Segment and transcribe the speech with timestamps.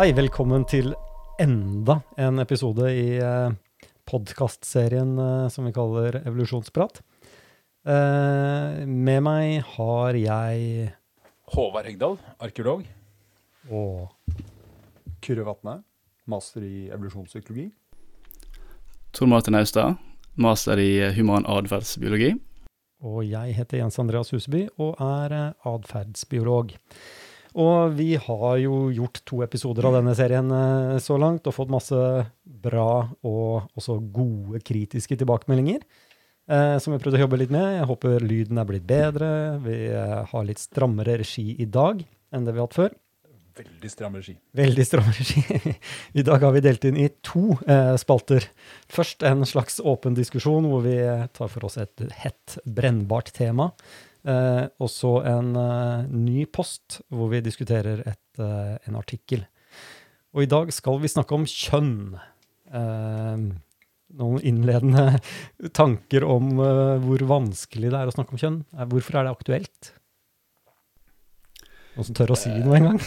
[0.00, 0.94] Hei, velkommen til
[1.42, 3.50] enda en episode i eh,
[4.08, 7.02] podkastserien eh, som vi kaller Evolusjonsprat.
[7.84, 10.88] Eh, med meg har jeg
[11.52, 12.88] Håvard Hegdal, arkeolog.
[13.68, 14.08] og
[15.20, 15.82] Kyrre Vatne,
[16.24, 17.68] master i evolusjonspsykologi.
[19.12, 20.00] Tor Martin Austad,
[20.32, 22.38] master i eh, human atferdsbiologi.
[23.04, 26.78] Og jeg heter Jens Andreas Huseby og er eh, atferdsbiolog.
[27.58, 31.72] Og vi har jo gjort to episoder av denne serien eh, så langt, og fått
[31.72, 31.98] masse
[32.44, 32.92] bra
[33.26, 35.82] og også gode kritiske tilbakemeldinger.
[36.50, 37.76] Eh, som vi prøvde å jobbe litt med.
[37.78, 39.28] Jeg håper lyden er blitt bedre.
[39.62, 42.02] Vi eh, har litt strammere regi i dag
[42.34, 42.96] enn det vi har hatt før.
[43.60, 44.34] Veldig stram regi.
[44.56, 45.42] Veldig stram regi.
[46.18, 48.46] I dag har vi delt inn i to eh, spalter.
[48.90, 50.96] Først en slags åpen diskusjon hvor vi
[51.36, 53.70] tar for oss et hett, brennbart tema.
[54.28, 59.46] Eh, og så en eh, ny post hvor vi diskuterer et, eh, en artikkel.
[60.36, 62.18] Og i dag skal vi snakke om kjønn.
[62.70, 63.46] Eh,
[64.20, 65.06] noen innledende
[65.80, 68.60] tanker om eh, hvor vanskelig det er å snakke om kjønn.
[68.76, 69.92] Eh, Hvorfor er det aktuelt?
[71.96, 73.00] Noen som tør å si noe en gang?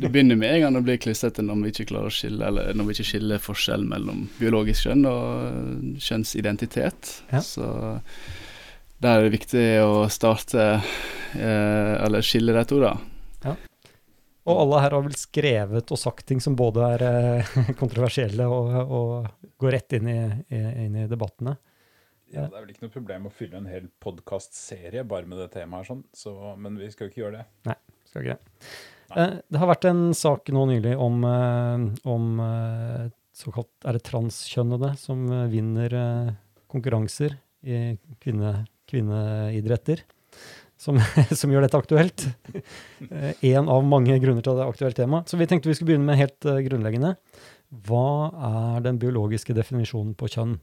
[0.00, 2.74] Det begynner med en gang å bli klissete når vi ikke klarer å skille Eller
[2.74, 7.12] når vi ikke skiller forskjell mellom biologisk kjønn og kjønnsidentitet.
[7.30, 7.42] Ja.
[7.46, 7.68] Så
[9.00, 12.96] der er det viktig å starte eh, Eller skille de to, da.
[14.50, 18.70] Og alle her har vel skrevet og sagt ting som både er eh, kontroversielle og,
[18.82, 21.54] og går rett inn i, i, inn i debattene.
[22.30, 25.50] Ja, det er vel ikke noe problem å fylle en hel podkastserie bare med det
[25.56, 26.02] temaet sånn.
[26.14, 27.46] så, men vi skal jo ikke gjøre det.
[27.68, 27.76] Nei,
[28.08, 28.66] Skal ikke det.
[29.10, 31.24] Eh, det har vært en sak nå nylig om,
[32.14, 32.26] om
[33.36, 35.96] såkalt er det transkjønnede som vinner
[36.70, 40.04] konkurranser i kvinne, kvinneidretter.
[40.80, 40.96] Som,
[41.38, 42.26] som gjør dette aktuelt.
[43.44, 45.22] Én av mange grunner til at det er aktuelt tema.
[45.28, 47.14] Så vi tenkte vi skulle begynne med helt eh, grunnleggende.
[47.86, 48.06] Hva
[48.50, 50.56] er den biologiske definisjonen på kjønn?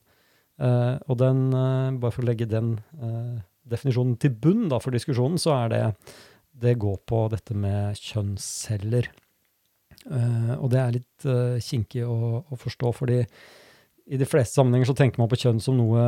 [0.58, 3.38] Uh, og den, uh, bare for å legge den uh,
[3.70, 5.84] definisjonen til bunn da, for diskusjonen, så er det
[6.58, 9.12] det går på dette med kjønnsceller.
[10.08, 13.22] Eh, og det er litt eh, kinkig å, å forstå, fordi
[14.08, 16.04] i de fleste sammenhenger så tenker man på kjønn som noe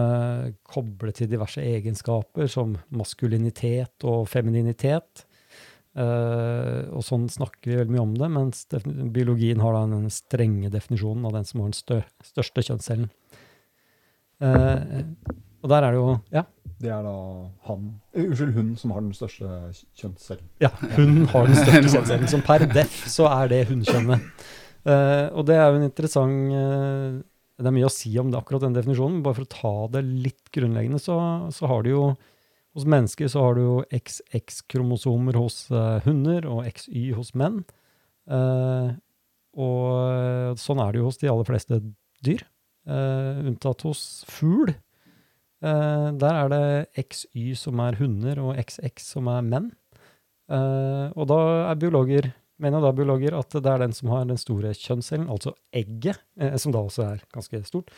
[0.68, 5.26] koblet til diverse egenskaper, som maskulinitet og femininitet.
[6.00, 8.64] Uh, og sånn snakker vi veldig mye om det, mens
[9.12, 13.10] biologien har da den strenge definisjonen av den som har den stør største kjønnscellen.
[14.40, 15.04] Uh,
[15.60, 16.44] og der er det jo Ja,
[16.80, 17.16] Det er da
[17.68, 19.50] han eh, Unnskyld, hun som har den største
[20.00, 20.46] kjønnscellen.
[20.64, 22.32] Ja, hun har den største kjønnscellen.
[22.32, 24.48] Som per def så er det hunnkjønnet.
[24.88, 27.18] Uh, og det er jo en interessant eh,
[27.60, 29.20] Det er mye å si om det, akkurat den definisjonen.
[29.26, 31.18] Bare for å ta det litt grunnleggende, så,
[31.54, 32.04] så har du jo
[32.78, 37.64] Hos mennesker så har du jo XX-kromosomer hos uh, hunder og XY hos menn.
[38.30, 38.94] Uh,
[39.58, 41.80] og sånn er det jo hos de aller fleste
[42.24, 42.44] dyr,
[42.86, 44.76] uh, unntatt hos fugl.
[45.66, 49.72] Der er det XY som er hunder, og XX som er menn.
[50.48, 51.40] Og da
[51.74, 52.30] er biologer,
[52.62, 56.56] mener da biologer at det er den som har den store kjønnscellen, altså egget, eh,
[56.62, 57.92] som da også er ganske stort,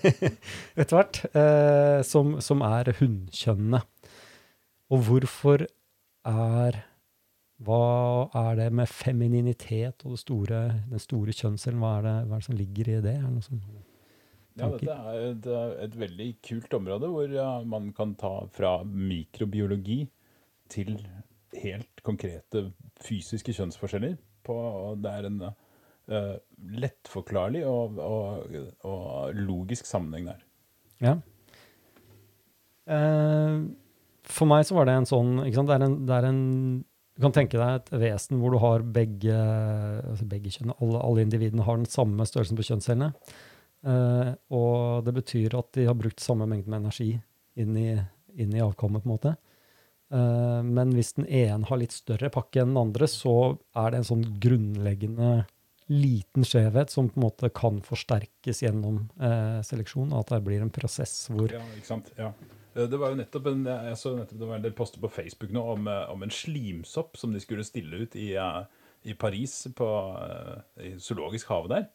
[0.80, 4.12] etter hvert, eh, som, som er hunnkjønnet.
[4.90, 5.66] Og hvorfor
[6.26, 6.84] er
[7.60, 11.82] Hva er det med femininitet og det store, den store kjønnscellen?
[11.82, 13.12] Hva er, det, hva er det som ligger i det?
[13.18, 13.58] Er det noe som,
[14.56, 15.48] Ja, dette er et,
[15.84, 17.34] et veldig kult område hvor
[17.68, 20.00] man kan ta fra mikrobiologi
[20.72, 20.96] til
[21.60, 22.70] helt konkrete
[23.04, 24.16] fysiske kjønnsforskjeller.
[24.46, 24.54] På,
[25.00, 26.36] det er en uh,
[26.80, 28.54] lettforklarlig og, og,
[28.88, 30.44] og logisk sammenheng der.
[31.04, 31.16] Ja.
[32.90, 33.70] Uh,
[34.30, 35.70] for meg så var det en sånn ikke sant?
[35.70, 36.40] Det er en, det er en
[37.16, 39.36] Du kan tenke deg et vesen hvor du har begge,
[40.08, 43.12] altså begge kjønn, alle, alle individene har den samme størrelsen på kjønnscellene.
[43.84, 47.14] Uh, og det betyr at de har brukt samme mengde med energi
[47.60, 47.90] inn i,
[48.40, 49.34] inn i avkommet, på en måte.
[50.10, 54.00] Eh, men hvis den ene har litt større pakke enn den andre, så er det
[54.00, 55.44] en sånn grunnleggende
[55.90, 60.72] liten skjevhet som på en måte kan forsterkes gjennom eh, seleksjon, at det blir en
[60.74, 62.10] prosess hvor Ja, ikke sant?
[62.18, 62.32] Ja.
[62.74, 65.10] Eh, Det var jo nettopp en, jeg så nettopp det var en del poster på
[65.14, 69.88] Facebook nå om, om en slimsopp som de skulle stille ut i, i Paris, på,
[70.82, 71.88] i zoologisk hage der.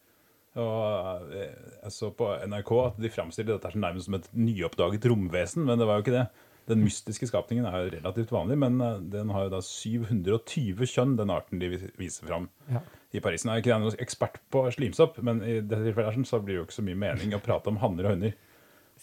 [0.56, 5.76] Og jeg så på NRK at de framstiller dette nærmest som et nyoppdaget romvesen, men
[5.80, 6.28] det var jo ikke det.
[6.66, 11.16] Den mystiske skapningen er jo relativt vanlig, men eh, den har jo da 720 kjønn,
[11.18, 12.82] den arten de viser fram Ja.
[13.14, 13.44] i Paris.
[13.46, 16.60] Nå er ikke jeg noen ekspert på slimsopp, men i dette tilfellet så blir det
[16.60, 18.34] jo ikke så mye mening å prate om hanner og hunder.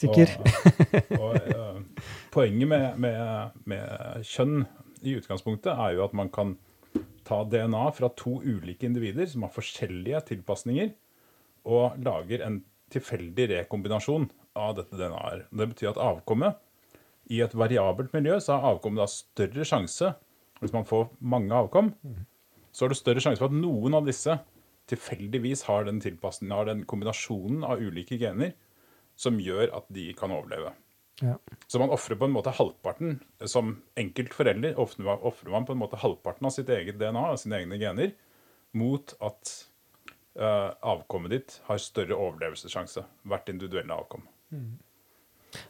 [0.02, 0.32] Sikker?
[1.14, 4.64] Og, og og, poenget med, med, med kjønn
[5.06, 6.56] i utgangspunktet er jo at man kan
[7.28, 10.92] ta DNA fra to ulike individer som har forskjellige tilpasninger,
[11.64, 12.60] og lager en
[12.92, 14.28] tilfeldig rekombinasjon
[14.60, 15.46] av dette DNA-et.
[15.50, 16.60] Det betyr at avkommet
[17.32, 20.14] i et variabelt miljø så har avkommet da større sjanse
[20.60, 21.92] Hvis man får mange avkom,
[22.72, 24.38] så har du større sjanse for at noen av disse
[24.88, 28.54] tilfeldigvis har den tilpasningen, har den kombinasjonen av ulike gener
[29.20, 30.72] som gjør at de kan overleve.
[31.22, 31.36] Ja.
[31.68, 36.00] Så man ofrer på en måte halvparten Som enkelt forelder ofrer man- på en måte
[36.02, 38.14] halvparten av sitt eget DNA, av sine egne gener,
[38.74, 39.68] mot at
[40.40, 43.04] uh, avkommet ditt har større overlevelsessjanse.
[43.24, 44.26] Hvert individuelle avkom.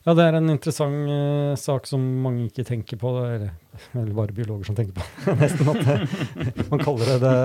[0.03, 3.53] Ja, det er en interessant uh, sak som mange ikke tenker på, eller,
[3.93, 5.05] eller bare biologer som tenker på.
[5.41, 7.35] Nesten at Man kaller det the,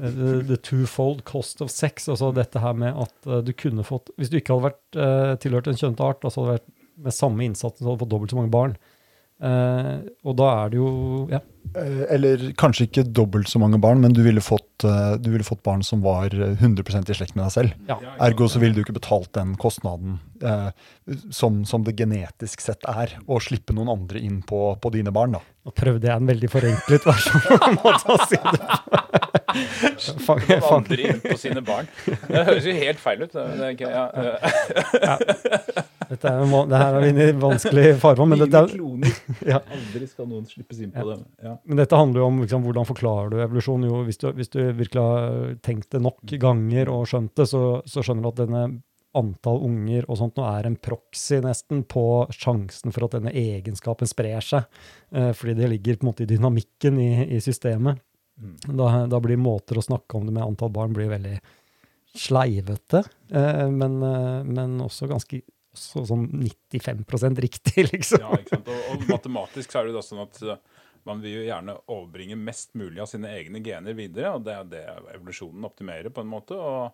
[0.00, 2.08] the, the twofold cost of sex.
[2.10, 5.34] Altså dette her med at uh, du kunne fått Hvis du ikke hadde vært uh,
[5.42, 6.70] tilhørt en kjønnet art, altså hadde vært
[7.00, 8.76] med samme innsats, så hadde du fått dobbelt så mange barn.
[9.40, 9.96] Eh,
[10.28, 10.90] og da er det jo
[11.30, 11.40] Ja.
[11.76, 15.44] Eh, Eller kanskje ikke dobbelt så mange barn, men du ville fått, eh, du ville
[15.44, 17.74] fått barn som var eh, 100% i slekt med deg selv.
[17.88, 17.98] ja.
[18.20, 20.70] Ergo så ville du ikke betalt den kostnaden uh,
[21.30, 25.38] som, som det genetisk sett er, å slippe noen andre inn på, på dine barn.
[25.38, 25.40] da.
[25.70, 28.58] Nå prøvde jeg en veldig forenklet versjon måte å si det
[30.26, 30.38] på.
[30.96, 31.86] Inn på sine barn.
[32.06, 33.34] Det høres jo helt feil ut.
[33.34, 34.34] Det ikke, ja, eh,
[36.10, 38.64] Dette er, det her er vi inne i vanskelig farvann, men, dette
[39.52, 39.60] Ja.
[39.62, 41.20] Aldri skal noen slippes inn på det.
[41.44, 41.54] Ja.
[41.62, 43.86] men dette handler jo om liksom, hvordan forklarer du evolusjon.
[43.86, 47.64] Jo, hvis, du, hvis du virkelig har tenkt det nok ganger og skjønt det, så,
[47.86, 48.64] så skjønner du at denne
[49.18, 52.04] antall unger og sånt nå er en proxy nesten på
[52.34, 54.82] sjansen for at denne egenskapen sprer seg.
[55.10, 58.02] Eh, fordi det ligger på en måte i dynamikken i, i systemet.
[58.40, 58.56] Mm.
[58.78, 61.36] Da, da blir måter å snakke om det med antall barn blir veldig
[62.16, 68.24] sleivete, eh, men, eh, men også ganske også sånn 95% riktig, liksom.
[68.24, 68.70] Ja, ikke sant?
[68.70, 70.40] Og, og matematisk så er det da sånn at
[71.06, 74.66] man vil jo gjerne overbringe mest mulig av sine egne gener videre, og det er
[74.72, 74.82] det
[75.14, 76.58] evolusjonen optimerer på en måte.
[76.58, 76.90] Og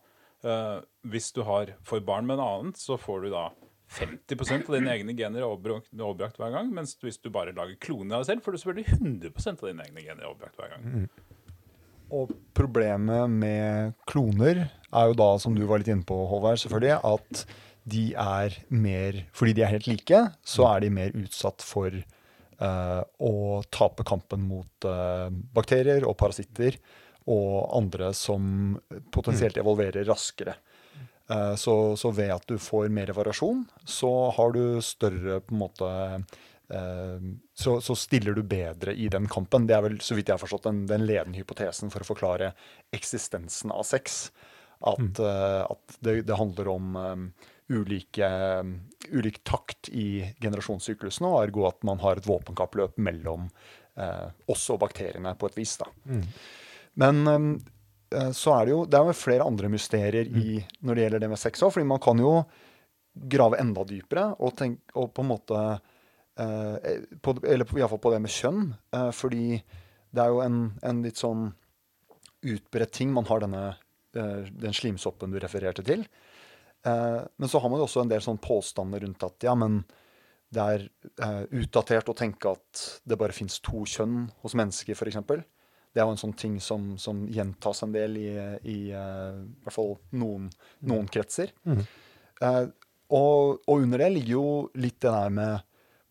[1.06, 3.46] hvis du har får barn med en annen, så får du da
[3.92, 8.18] 50% av dine egne gener overbrakt, overbrakt hver gang, mens hvis du bare lager kloner
[8.18, 11.06] av deg selv, får du selvfølgelig 100% av dine egne gener overbrakt hver gang.
[12.16, 16.98] Og problemet med kloner er jo da, som du var litt inne på, Håvard, selvfølgelig,
[17.14, 17.46] at
[17.86, 23.02] de er mer Fordi de er helt like, så er de mer utsatt for uh,
[23.22, 23.34] å
[23.70, 26.80] tape kampen mot uh, bakterier og parasitter
[27.26, 28.76] og andre som
[29.14, 30.56] potensielt evolverer raskere.
[31.30, 35.62] Eh, så, så ved at du får mer variasjon, så har du større på en
[35.64, 35.88] måte
[36.70, 37.24] eh,
[37.54, 39.66] så, så stiller du bedre i den kampen.
[39.66, 42.52] Det er vel, så vidt jeg har forstått, den, den ledende hypotesen for å forklare
[42.94, 44.28] eksistensen av sex.
[44.76, 45.66] At, mm.
[45.72, 48.28] at det, det handler om eh, ulike,
[49.08, 53.48] ulik takt i generasjonssyklusene, og ergo at man har et våpenkappløp mellom
[53.98, 55.74] eh, oss og bakteriene på et vis.
[55.82, 55.90] da.
[57.02, 61.04] Men eh, så er det jo det er jo flere andre mysterier i, når det
[61.06, 61.74] gjelder det med sex òg.
[61.74, 62.38] fordi man kan jo
[63.16, 65.60] grave enda dypere og, tenk, og på en måte
[66.40, 68.74] eh, på, Eller iallfall på det med kjønn.
[68.92, 69.60] eh, fordi
[70.16, 71.50] det er jo en, en litt sånn
[72.46, 73.12] utbredt ting.
[73.12, 73.64] Man har denne,
[74.16, 76.06] eh, den slimsoppen du refererte til.
[76.86, 79.82] Eh, men så har man jo også en del sånn påstander rundt at ja, men
[80.54, 80.84] det er
[81.26, 85.18] eh, utdatert å tenke at det bare fins to kjønn hos mennesker, f.eks.
[85.96, 88.26] Det er jo en sånn ting som, som gjentas en del i,
[88.68, 88.92] i i
[89.64, 90.50] hvert fall noen,
[90.84, 91.54] noen kretser.
[91.64, 92.66] Eh,
[93.16, 95.62] og, og under det ligger jo litt det der med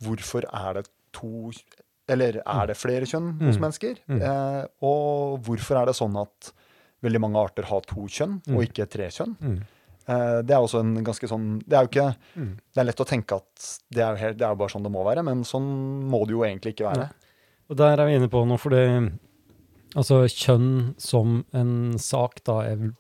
[0.02, 1.52] hvorfor er det to
[2.10, 3.62] Eller er det flere kjønn hos Mm.
[3.64, 3.96] mennesker?
[4.10, 4.20] Mm.
[4.22, 6.52] Eh, og hvorfor er det sånn at
[7.06, 8.56] veldig mange arter har to kjønn, Mm.
[8.58, 9.36] og ikke tre kjønn?
[9.42, 9.56] Mm.
[10.08, 12.52] Eh, det er også en ganske sånn Det er jo ikke Mm.
[12.74, 15.42] Det er lett å tenke at det er jo bare sånn det må være, men
[15.44, 15.70] sånn
[16.10, 17.10] må det jo egentlig ikke være.
[17.70, 19.12] Og der er vi inne på noe, for det
[19.96, 22.94] Altså kjønn som en sak, da, evol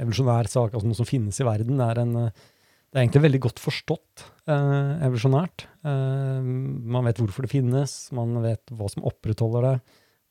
[0.00, 2.46] evolusjonær sak, altså noe som finnes i verden, er en eh,
[2.90, 5.66] Det er egentlig veldig godt forstått eh, evolusjonært.
[5.86, 6.48] Eh,
[6.96, 9.74] man vet hvorfor det finnes, man vet hva som opprettholder det.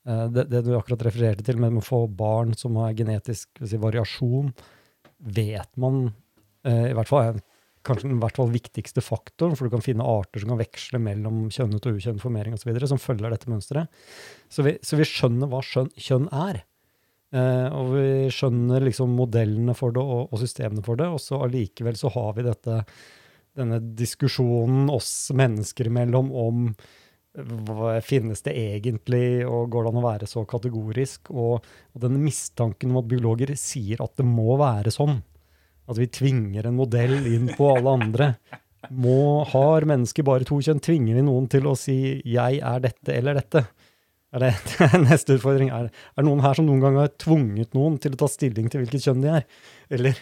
[0.10, 3.80] Eh, det, det du akkurat refererte til med å få barn som har genetisk si,
[3.80, 4.51] variasjon,
[5.20, 6.10] vet man
[6.68, 7.39] eh, i hvert fall
[7.88, 11.48] kanskje den hvert fall viktigste faktoren, for du kan finne arter som kan veksle mellom
[11.54, 14.02] kjønnet og ukjønnet formering osv., som følger dette mønsteret.
[14.52, 16.64] Så vi, så vi skjønner hva skjøn, kjønn er.
[17.30, 21.44] Eh, og vi skjønner liksom modellene for det og, og systemene for det, og så
[21.46, 22.80] allikevel så har vi dette,
[23.58, 26.66] denne diskusjonen oss mennesker imellom om
[27.38, 31.30] hva finnes det egentlig, og går det an å være så kategorisk?
[31.30, 35.20] Og, og denne mistanken om at biologer sier at det må være sånn.
[35.89, 38.27] At vi tvinger en modell inn på alle andre.
[38.96, 40.79] Må, har mennesker bare to kjønn?
[40.84, 43.65] Tvinger vi noen til å si 'jeg er dette eller dette'?
[44.29, 44.53] Er det,
[45.10, 48.19] neste utfordring er, er det noen her som noen gang har tvunget noen til å
[48.22, 49.43] ta stilling til hvilket kjønn de er?
[49.89, 50.13] Eller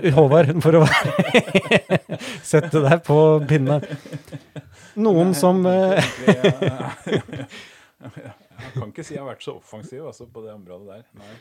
[0.16, 0.84] Håvard, for å
[2.46, 3.16] sette deg på
[3.50, 3.82] pinnen.
[5.00, 5.64] Noen som
[8.60, 11.06] Jeg kan ikke si jeg har vært så offensiv altså, på det området der.
[11.20, 11.34] Nei.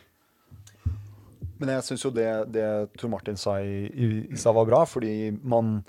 [1.59, 2.67] Men jeg syns jo det, det
[2.99, 5.81] Tor Martin sa i, i, i stad var bra, fordi man,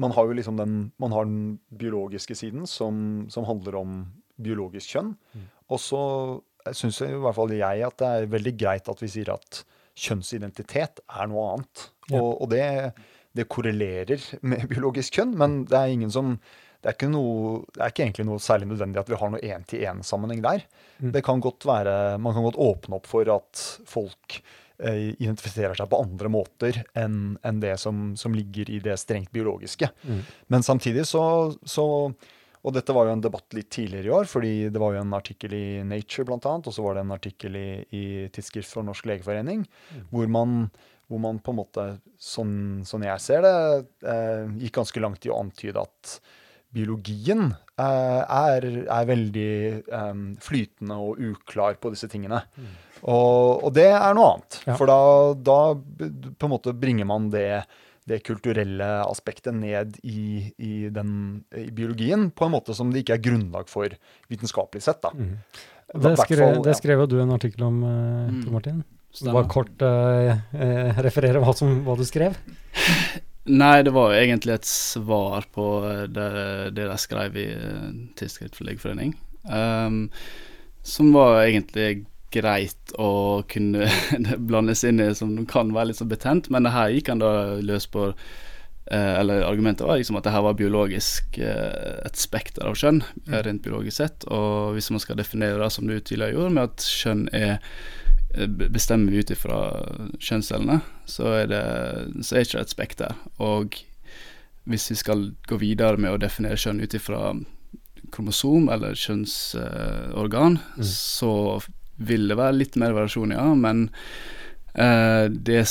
[0.00, 3.98] man har jo liksom den, man har den biologiske siden som, som handler om
[4.40, 5.12] biologisk kjønn.
[5.68, 6.02] Og så
[6.76, 9.62] syns i hvert fall jeg at det er veldig greit at vi sier at
[9.98, 11.84] kjønnsidentitet er noe annet.
[12.08, 12.22] Ja.
[12.22, 12.64] Og, og det,
[13.36, 16.36] det korrelerer med biologisk kjønn, men det er ingen som
[16.88, 19.42] det er, ikke noe, det er ikke egentlig noe særlig nødvendig at vi har noe
[19.44, 20.62] én-til-én-sammenheng der.
[21.02, 21.10] Mm.
[21.12, 24.38] Det kan godt være, Man kan godt åpne opp for at folk
[24.80, 29.28] eh, identifiserer seg på andre måter enn enn det som, som ligger i det strengt
[29.36, 29.90] biologiske.
[30.08, 30.24] Mm.
[30.48, 31.84] Men samtidig så, så
[32.64, 35.14] Og dette var jo en debatt litt tidligere i år, fordi det var jo en
[35.14, 38.82] artikkel i Nature blant annet, og så var det en artikkel i, i Tidsskrift for
[38.82, 39.62] Norsk Legeforening,
[40.10, 40.66] hvor, man,
[41.06, 41.86] hvor man på en måte,
[42.18, 43.54] sånn, sånn jeg ser det,
[44.10, 46.18] eh, gikk ganske langt i å antyde at
[46.74, 47.48] biologien
[47.80, 52.42] eh, er, er veldig eh, flytende og uklar på disse tingene.
[53.02, 54.60] Og, og det er noe annet.
[54.66, 54.76] Ja.
[54.78, 54.98] For da,
[55.34, 57.62] da på en måte bringer man det,
[58.08, 63.18] det kulturelle aspektet ned i, i, den, i biologien på en måte som det ikke
[63.18, 63.94] er grunnlag for
[64.32, 65.02] vitenskapelig sett.
[65.04, 65.14] da.
[65.14, 65.36] Mm.
[65.88, 68.52] Det skrev, fall, det skrev jo du en artikkel om, eh, Mm.
[68.52, 68.84] Martin.
[69.08, 69.38] Stemmer.
[69.38, 72.36] Bare kort uh, eh, referere hva, som, hva du skrev.
[73.48, 76.28] Nei, det var jo egentlig et svar på eh, det,
[76.76, 77.88] det de skrev i eh,
[78.18, 79.14] Tidsskrift for legeforening.
[79.48, 80.08] Um,
[80.84, 83.88] som var egentlig greit å kunne
[84.50, 87.32] blandes inn i, som kan være litt så betent, men det her gikk han da
[87.64, 92.68] løs på eh, Eller argumentet var liksom at det her var biologisk eh, et spekter
[92.68, 94.28] av kjønn, eh, rent biologisk sett.
[94.32, 97.58] Og hvis man skal definere det som du tidligere gjorde, med at kjønn er
[98.46, 99.58] Bestemmer vi ut ifra
[100.22, 101.62] kjønnscellene, så er det
[102.22, 103.14] så er ikke et spekter.
[103.42, 103.78] Og
[104.68, 107.32] hvis vi skal gå videre med å definere kjønn ut ifra
[108.12, 110.84] kromosom eller kjønnsorgan, Mm.
[110.84, 111.62] så
[111.98, 113.88] vil det være litt mer variasjon, ja, men
[114.74, 115.64] eh, det,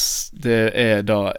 [0.44, 1.34] det er da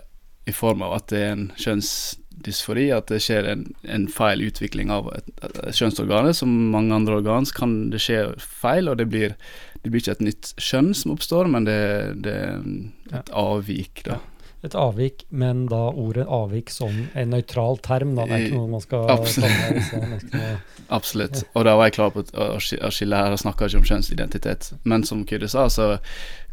[0.48, 4.88] i form av at det er en kjønnsdysfori, at det skjer en, en feil utvikling
[4.94, 6.38] av et, et kjønnsorganet.
[6.38, 9.34] Som mange andre organ kan det skje feil, og det blir,
[9.82, 11.78] det blir ikke et nytt kjønn som oppstår, men det,
[12.24, 14.18] det er et avvik, da.
[14.66, 18.16] Et avvik, men da ordet avvik som en nøytral term.
[18.18, 18.24] Da.
[18.26, 19.76] Det er ikke noe man skal Absolutt.
[19.76, 20.48] disse.
[20.98, 21.44] Absolutt.
[21.54, 23.30] Og da var jeg klar på å å ski- å skille her.
[23.36, 24.72] Jeg snakker ikke om kjønnsidentitet.
[24.88, 25.98] Men som Kyrre sa, så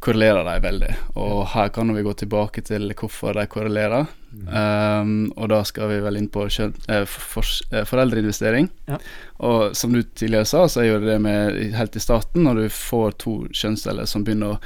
[0.06, 0.92] korrelerer de veldig.
[1.18, 4.06] Og her kan vi gå tilbake til hvorfor de korrelerer.
[4.36, 8.68] Um, og da skal vi vel inn på kjøn, eh, for, eh, foreldreinvestering.
[8.92, 8.98] Ja.
[9.40, 12.70] Og som du tidligere sa, så er jo det med helt i starten, når du
[12.70, 14.60] får to kjønnsceller som begynner å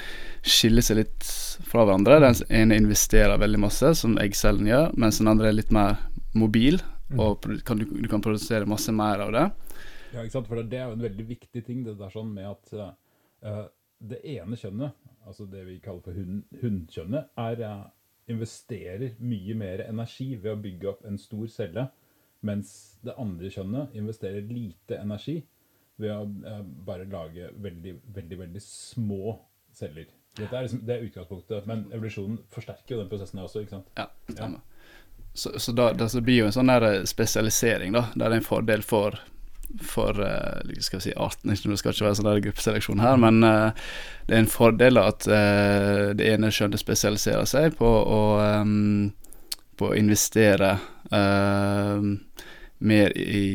[0.46, 1.32] skille seg litt
[1.70, 2.20] fra hverandre.
[2.24, 6.00] Den ene investerer veldig masse, som eggcellen gjør, mens den andre er litt mer
[6.38, 6.80] mobil.
[7.18, 9.46] Og kan du, du kan produsere masse mer av det.
[10.14, 10.50] Ja, ikke sant?
[10.50, 13.66] For det er jo en veldig viktig ting, det der sånn med at uh,
[14.00, 17.88] det ene kjønnet, altså det vi kaller for hund, hunnkjønnet, er, uh,
[18.30, 21.88] investerer mye mer energi ved å bygge opp en stor celle,
[22.46, 22.72] mens
[23.06, 25.40] det andre kjønnet investerer lite energi
[26.00, 29.36] ved å uh, bare lage veldig, veldig, veldig små
[29.76, 30.10] celler.
[30.40, 33.90] Dette er, liksom, det er utgangspunktet, men evolusjonen forsterker jo den prosessen også, ikke sant?
[34.00, 34.62] Ja, stemmer.
[35.34, 38.42] Så, så da, så blir jo en sånn der eh, spesialisering, da, der det er
[38.42, 39.20] en fordel for
[39.86, 43.44] for eh, skal vi si arten, det skal ikke være sånn der gruppeseleksjon her, men
[43.46, 43.84] eh,
[44.26, 48.22] det er en fordel at det ene skjønnet spesialiserer seg på å,
[49.78, 50.72] på å investere
[52.90, 53.46] mer i,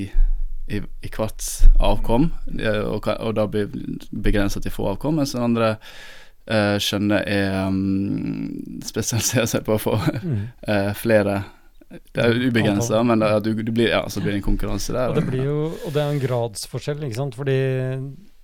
[0.70, 2.30] i, i hvert avkom,
[2.94, 3.74] og, og da blir
[4.10, 5.74] begrensa til få avkom, mens den andre
[6.50, 10.48] eh, kjønnet er um, spesialiserer seg på å få Mm.
[10.72, 11.42] eh, flere
[12.14, 15.12] Det er ubegrensa, men det, du, du blir, ja, så blir det en konkurranse der.
[15.12, 17.36] Og det, blir jo, og det er en gradsforskjell, ikke sant?
[17.38, 17.58] Fordi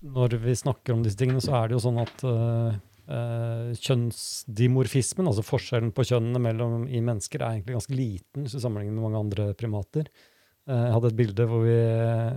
[0.06, 2.76] når vi snakker om disse tingene, så er det jo sånn at uh,
[3.10, 8.62] uh, kjønnsdimorfismen, altså forskjellen på kjønnene mellom, i mennesker, er egentlig ganske liten hvis du
[8.62, 10.06] sammenligner med mange andre primater.
[10.68, 11.80] Uh, jeg hadde et bilde hvor vi,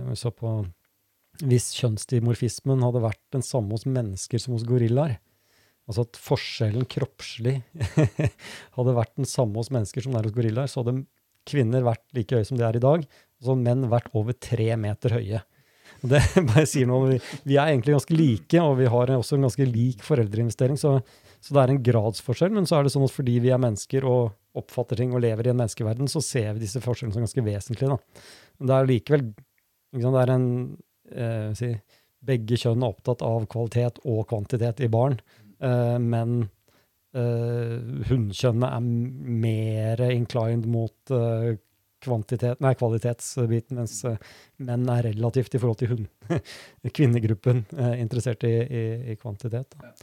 [0.08, 0.56] vi så på
[1.42, 5.16] hvis kjønnsdimorfismen hadde vært den samme hos mennesker som hos gorillaer.
[5.84, 7.58] Altså at forskjellen kroppslig
[8.76, 11.02] hadde vært den samme hos mennesker som det er hos gorillaer, så hadde
[11.48, 14.36] kvinner vært like høye som de er i dag, og så hadde menn vært over
[14.36, 15.42] tre meter høye.
[16.04, 19.46] Det bare sier noe om vi, er egentlig ganske like, og vi har også en
[19.46, 20.98] ganske lik foreldreinvestering, så,
[21.40, 22.54] så det er en gradsforskjell.
[22.56, 25.48] Men så er det sånn at fordi vi er mennesker og oppfatter ting og lever
[25.48, 27.96] i en menneskeverden, så ser vi disse forskjellene som ganske vesentlige.
[27.96, 28.24] Da.
[28.58, 29.26] Men det er likevel
[30.00, 30.48] sant, det er en,
[31.12, 31.74] eh, si,
[32.24, 35.18] Begge kjønn er opptatt av kvalitet og kvantitet i barn,
[36.00, 36.40] men
[37.16, 37.76] uh,
[38.10, 38.88] hunnkjønnet er
[39.44, 41.54] mer inclined mot uh,
[42.04, 44.18] nei, kvalitetsbiten, mens eh,
[44.56, 46.08] menn er relativt i forhold til hun,
[46.96, 49.74] kvinnegruppen eh, interessert i, i, i kvantitet.
[49.78, 49.94] Da.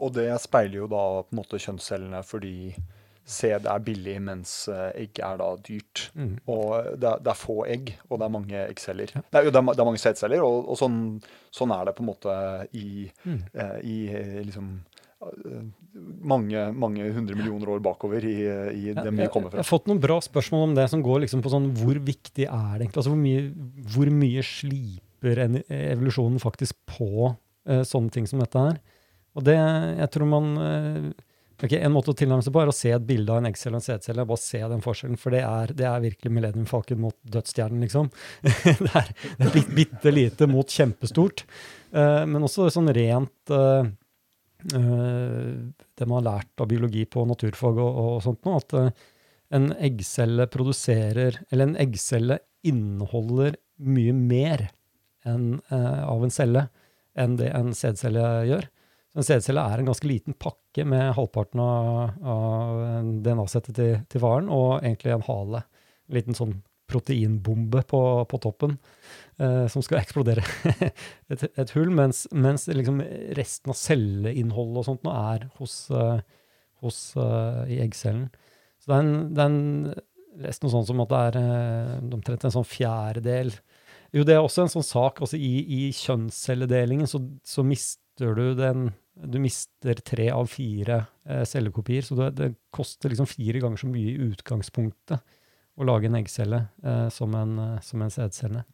[0.00, 2.74] Og det speiler jo da på en måte kjønnscellene, fordi
[3.24, 6.10] sæd er billig, mens eh, egg er da dyrt.
[6.14, 6.34] Mm.
[6.52, 9.14] Og det er, det er få egg, og det er mange eggceller.
[9.16, 10.98] Jo, det, er, det er mange sædceller, og, og sånn,
[11.54, 12.34] sånn er det på en måte
[12.76, 13.38] i, Mm.
[13.54, 14.68] eh, i eh, liksom
[15.24, 15.62] eh,
[16.28, 19.58] mange, mange hundre millioner år bakover i, eh, i det vi kommer fra.
[19.60, 22.44] jeg har fått noen bra spørsmål om det, som går liksom på sånn hvor viktig
[22.44, 23.00] er det egentlig?
[23.00, 23.46] Altså hvor mye,
[23.94, 28.82] hvor mye sliper en, evolusjonen faktisk på uh, sånne ting som dette her?
[29.34, 31.06] Og det, jeg tror man eh,
[31.62, 33.78] ok, En måte å tilnærme seg på er å se et bilde av en eggcelle
[33.78, 34.26] og en sædcelle.
[34.28, 38.10] Bare se den forskjellen, for det er, det er virkelig Millennium Falcon mot dødsstjernen, liksom.
[38.42, 41.44] det er, det er bitte lite mot kjempestort.
[41.94, 43.86] Uh, men også sånn rent uh,
[44.74, 45.50] uh,
[45.94, 48.74] Det man har lært av biologi på naturfag og, og sånt nå, at
[49.54, 54.64] en eggcelle produserer Eller en eggcelle inneholder mye mer
[55.28, 56.64] enn, av en celle
[57.18, 58.66] enn det en sædcelle gjør.
[59.14, 62.80] Så en sædcelle er en ganske liten pakke med halvparten av, av
[63.22, 65.60] DNA-settet til, til varen, og egentlig en hale.
[66.10, 66.56] En liten sånn
[66.90, 68.74] proteinbombe på, på toppen
[69.38, 70.42] eh, som skal eksplodere
[71.32, 72.98] et, et hull, mens, mens liksom
[73.38, 76.18] resten av celleinnholdet og sånt nå er hos, eh,
[76.82, 78.26] hos eh, i eggcellen.
[78.82, 82.44] Så det er en, det er en resten sånn som at det er eh, omtrent
[82.44, 83.54] en sånn fjerdedel
[84.14, 88.58] Jo, det er også en sånn sak også i, i kjønnscelledelingen, så, så mister du
[88.58, 93.80] den Du mister tre av fire eh, cellekopier, så det, det koster liksom fire ganger
[93.84, 95.36] så mye i utgangspunktet
[95.74, 98.64] å lage en eggcelle eh, som en, eh, som en sædcelle.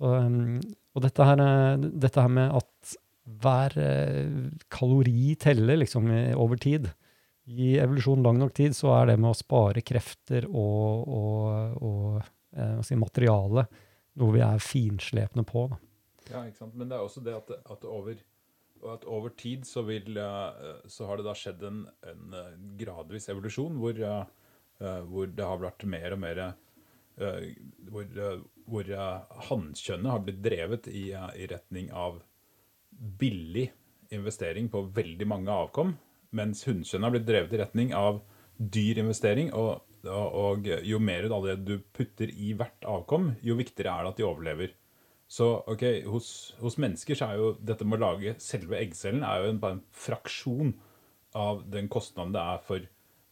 [0.00, 0.58] Um,
[0.96, 2.94] og dette her, eh, dette her med at
[3.44, 6.90] hver eh, kalori teller liksom over tid.
[7.44, 12.20] I evolusjon lang nok tid så er det med å spare krefter og, og, og
[12.56, 13.66] eh, si, materiale
[14.20, 15.66] noe vi er finslepne på.
[15.72, 15.80] Da.
[16.30, 16.76] Ja, ikke sant?
[16.78, 18.16] Men det er også det at, at, over,
[18.84, 22.52] og at over tid så, vil, eh, så har det da skjedd en, en eh,
[22.80, 24.26] gradvis evolusjon hvor, eh,
[24.84, 26.52] eh, hvor det har vært mer og mer eh,
[27.88, 32.20] Hvor, eh, hvor eh, hannkjønnet har blitt drevet i, eh, i retning av
[33.20, 33.70] billig
[34.14, 35.96] investering på veldig mange avkom,
[36.34, 38.20] mens hunnkjønnet har blitt drevet i retning av
[38.58, 39.50] dyr investering.
[39.56, 41.26] Og, og, og jo mer
[41.58, 44.74] du putter i hvert avkom, jo viktigere er det at de overlever.
[45.30, 45.82] Så ok,
[46.12, 46.28] hos,
[46.60, 49.78] hos mennesker så er jo dette med å lage selve eggcellen er jo en, bare
[49.78, 50.74] en fraksjon
[51.34, 52.84] av den kostnaden det er for,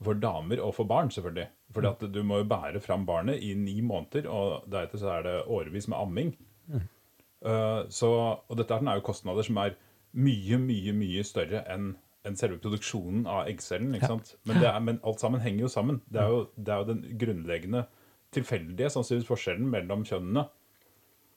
[0.02, 1.50] for damer og for barn, selvfølgelig.
[1.72, 5.28] Fordi at du må jo bære fram barnet i ni måneder, og deretter så er
[5.28, 6.32] det årevis med amming.
[7.42, 8.10] Uh, så,
[8.48, 9.76] og dette er jo kostnader som er
[10.12, 13.96] mye, mye mye større enn enn selve produksjonen av eggcellen.
[13.96, 14.36] ikke sant?
[14.46, 15.96] Men, det er, men alt sammen henger jo sammen.
[16.06, 17.80] Det er jo, det er jo den grunnleggende
[18.30, 20.44] tilfeldige sannsynligvis forskjellen mellom kjønnene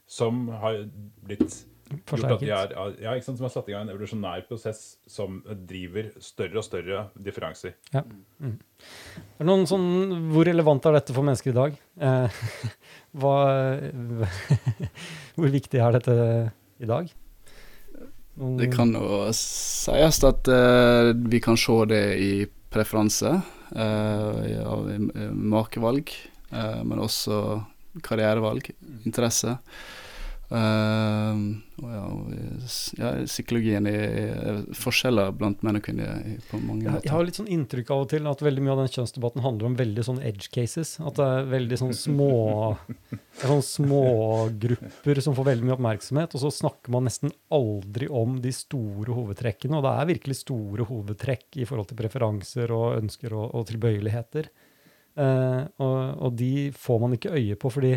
[0.07, 0.83] som har
[1.25, 2.49] blitt gjort at Forsterket.
[2.49, 2.71] er,
[3.03, 3.37] ja, ikke sant?
[3.37, 5.35] Som har satt i gang en evolusjonær prosess som
[5.69, 7.75] driver større og større differanser.
[7.93, 8.01] Ja.
[8.41, 8.55] Mm.
[8.57, 9.85] Er det noen sånn,
[10.33, 11.77] hvor relevant er dette for mennesker i dag?
[12.01, 12.39] Eh,
[13.21, 13.35] hva,
[15.37, 16.15] hvor viktig er dette
[16.81, 17.13] i dag?
[18.35, 22.31] Noen- Det kan jo sies at eh, vi kan se det i
[22.73, 23.29] preferanse
[23.75, 26.09] eh, i, i makevalg,
[26.51, 27.61] eh, men også
[28.03, 28.71] karrierevalg,
[29.05, 29.57] interesse.
[30.45, 32.01] Uh, ja,
[33.01, 37.01] ja, psykologien i, i forskjeller blant menn og kvinner i- på mange måter.
[37.07, 39.65] jeg har litt sånn inntrykk av og til at veldig mye av den kjønnsdebatten handler
[39.71, 40.99] om veldig sånn edge cases.
[41.01, 42.29] At det er veldig sånn små
[43.41, 48.53] sånn smågrupper som får veldig mye oppmerksomhet, og så snakker man nesten aldri om de
[48.53, 49.79] store hovedtrekkene.
[49.81, 54.51] Og det er virkelig store hovedtrekk i forhold til preferanser og ønsker og, og tilbøyeligheter.
[55.15, 57.93] Eh, og, og de får man ikke øye på fordi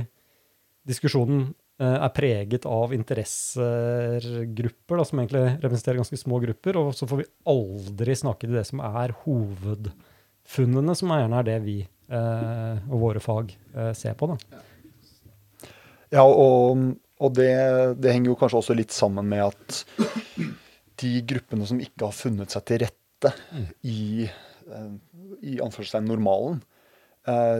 [0.89, 1.49] diskusjonen
[1.81, 7.23] eh, er preget av interessegrupper, da, som egentlig representerer ganske små grupper, og så får
[7.23, 13.05] vi aldri snakke til det som er hovedfunnene, som gjerne er det vi eh, og
[13.05, 14.31] våre fag eh, ser på.
[14.33, 14.65] Da.
[16.15, 17.53] Ja, og, og det,
[18.01, 19.85] det henger jo kanskje også litt sammen med at
[20.99, 23.31] de gruppene som ikke har funnet seg til rette
[23.87, 24.91] i, eh,
[25.43, 26.63] i anførselstegn normalen,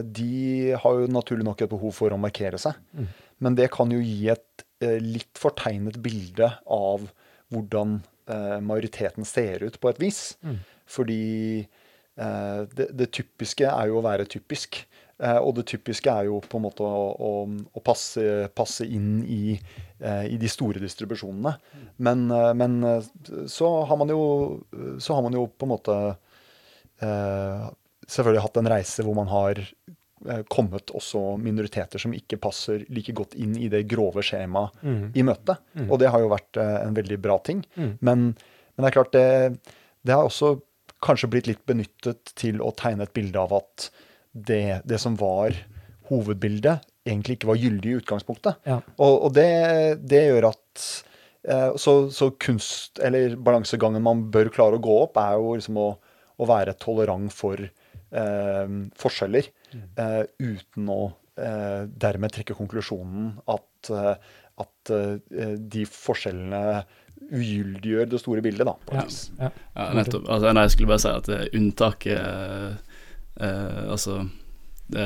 [0.03, 2.77] de har jo naturlig nok et behov for å markere seg.
[3.39, 7.07] Men det kan jo gi et eh, litt fortegnet bilde av
[7.53, 10.21] hvordan eh, majoriteten ser ut, på et vis.
[10.89, 11.23] Fordi
[11.63, 14.81] eh, det, det typiske er jo å være typisk.
[15.19, 17.31] Eh, og det typiske er jo på en måte å, å,
[17.75, 18.23] å passe,
[18.55, 19.57] passe, inn i,
[19.99, 21.55] eh, i, de store distribusjonene.
[22.07, 23.11] Men, eh, men eh,
[23.51, 24.23] så, har man jo,
[24.99, 25.99] så har man jo på en måte
[27.03, 27.69] eh,
[28.09, 29.61] selvfølgelig hatt en reise hvor man har
[30.51, 35.03] kommet også minoriteter som ikke passer like godt inn i det grove skjemaet mm.
[35.15, 35.61] i møtet.
[35.79, 35.85] Mm.
[35.87, 37.61] Og det har jo vært en veldig bra ting.
[37.75, 37.93] Mm.
[38.03, 40.57] Men, men, det er klart, det, det har også
[41.03, 43.89] kanskje blitt litt benyttet til å tegne et bilde av at
[44.31, 45.55] det, det, som var
[46.09, 48.59] hovedbildet, egentlig ikke var gyldig i utgangspunktet.
[48.67, 48.79] Ja.
[48.97, 49.49] Og, og det,
[50.03, 50.85] det, gjør at
[51.47, 55.79] eh, så, så, kunst, eller balansegangen man bør klare å gå opp, er jo liksom
[55.79, 55.89] å,
[56.39, 57.78] å være tolerant for eh,
[58.99, 59.85] forskjeller, mm.
[60.01, 61.01] eh, uten å
[61.39, 64.15] eh, dermed trekke konklusjonen at, eh,
[64.65, 66.83] at eh, de forskjellene
[67.29, 68.75] ugyldiggjør det store bildet, da.
[68.95, 69.05] ja,
[69.43, 69.49] ja.
[69.75, 70.27] ja, nettopp.
[70.27, 72.77] Altså, nei, jeg skulle bare si at unntaket eh,
[73.39, 74.23] Altså
[74.89, 75.05] det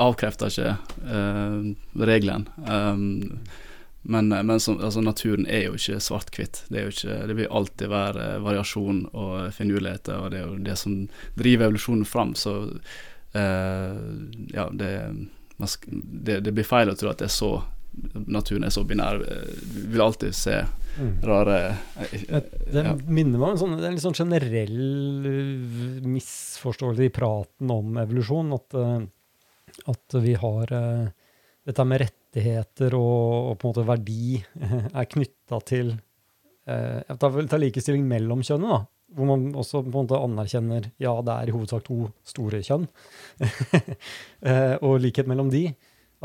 [0.00, 0.70] avkrefter ikke
[1.04, 1.66] eh,
[2.08, 2.46] regelen.
[2.64, 3.42] Um,
[4.06, 6.64] men, men som, altså, naturen er jo ikke svart-hvitt.
[6.68, 6.82] Det,
[7.28, 10.98] det, vil alltid være variasjon og finurligheter, og det er jo det som
[11.38, 12.34] driver evolusjonen fram.
[12.36, 12.52] Så
[13.32, 14.02] eh,
[14.52, 14.90] ja, det,
[15.56, 17.56] det, det, blir feil å tro at det så
[18.28, 19.22] naturen er så binær.
[19.22, 20.58] Du vil alltid se
[20.98, 21.12] mm.
[21.24, 21.58] rare
[22.26, 22.40] ja.
[22.42, 27.96] Det minner meg om en sånn, det en litt sånn generell misforståelse i praten om
[28.02, 28.52] evolusjon.
[28.58, 28.76] At,
[29.94, 30.76] at vi har
[31.64, 32.04] dette med
[32.34, 34.40] rettigheter og, og, på en måte verdi
[34.98, 35.94] er knytta til
[36.66, 38.82] uh, ta likestilling mellom kjønnene.
[38.82, 42.58] da hvor man også på en måte anerkjenner ja, det er i hovedsak to store
[42.66, 42.86] kjønn,
[44.86, 45.68] og likhet mellom de.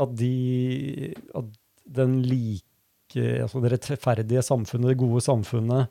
[0.00, 5.88] At, de, at den like Altså det rettferdige samfunnet, det gode samfunnet,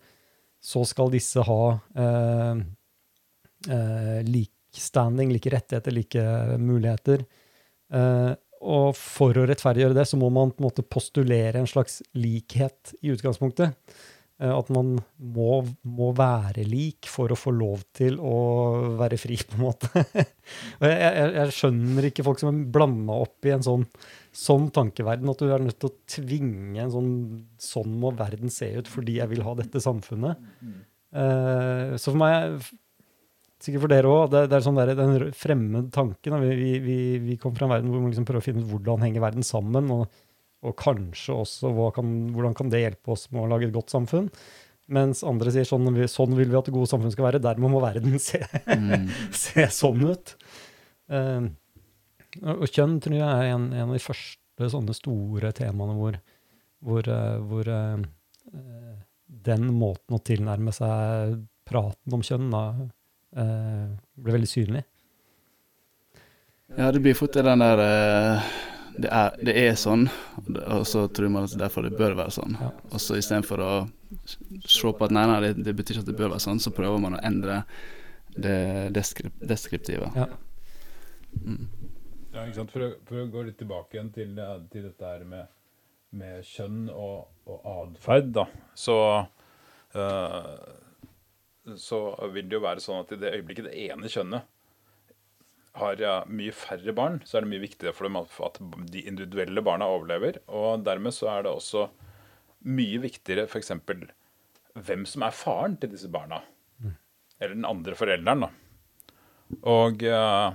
[0.63, 1.63] så skal disse ha
[1.99, 2.61] eh,
[3.67, 6.23] eh, lik like rettigheter, like
[6.57, 7.25] muligheter.
[7.91, 12.01] Eh, og for å rettferdiggjøre det, så må man på en måte postulere en slags
[12.17, 13.77] likhet i utgangspunktet.
[14.39, 15.49] Eh, at man må,
[15.83, 18.37] må, være lik for å få lov til å
[18.99, 19.89] være fri, på en måte.
[20.15, 23.87] jeg, jeg, jeg, skjønner ikke folk som er blanda opp i en sånn
[24.39, 27.13] sånn tankeverden at du er nødt til å tvinge en sånn
[27.59, 30.39] Sånn må verden se ut fordi jeg vil ha dette samfunnet.
[31.09, 32.61] Uh, så for meg,
[33.63, 36.39] sikkert for dere òg, det, det, er sånn der, den fremmede tanken.
[36.45, 39.05] Vi, vi, vi, kommer fra en verden hvor man liksom prøver å finne ut hvordan
[39.05, 40.21] henger verden sammen, og,
[40.63, 44.31] og kanskje også kan, hvordan kan det hjelpe oss med å lage et godt samfunn.
[44.89, 47.41] Mens andre sier sånn, sånn vil vi at det gode samfunn skal være.
[47.43, 49.09] Dermed må verden se, mm.
[49.37, 50.33] se sånn ut.
[51.09, 51.49] Uh,
[52.55, 56.17] og kjønn tror jeg er en, en, av de første sånne store temaene hvor,
[56.85, 58.01] hvor, uh, hvor uh,
[59.49, 61.37] den måten å tilnærme seg
[61.69, 62.63] praten om kjønn da,
[63.37, 64.83] uh, ble veldig synlig.
[66.77, 68.49] Ja, det blir fort den der uh,
[68.99, 70.07] det, er, det er sånn,
[70.65, 72.57] og så tror man at derfor det bør være sånn.
[72.59, 72.71] Ja.
[72.91, 73.71] Og så istedenfor å
[74.65, 76.73] se på at nei, nei, det, det, betyr ikke at det bør være sånn, så
[76.75, 77.61] prøver man å endre
[78.35, 78.57] det
[78.93, 80.11] deskriptive.
[80.17, 80.27] Ja.
[81.43, 81.63] Mm.
[82.33, 82.73] Ja, ikke sant?
[82.73, 84.35] For å, for å, gå litt tilbake igjen til,
[84.73, 85.49] til dette her med,
[86.19, 88.45] med kjønn og, og atferd, da,
[88.77, 88.97] så
[89.95, 90.53] uh,
[91.77, 91.99] så
[92.33, 94.47] vil det jo være sånn at i det øyeblikket det ene kjønnet
[95.79, 98.57] har mye færre barn, så er det mye viktigere for dem at
[98.91, 100.41] de individuelle barna overlever.
[100.47, 101.85] Og dermed så er det også
[102.67, 103.71] mye viktigere f.eks.
[104.75, 106.41] hvem som er faren til disse barna.
[106.83, 106.95] Mm.
[107.39, 108.49] Eller den andre forelderen, da.
[109.69, 110.51] Og uh,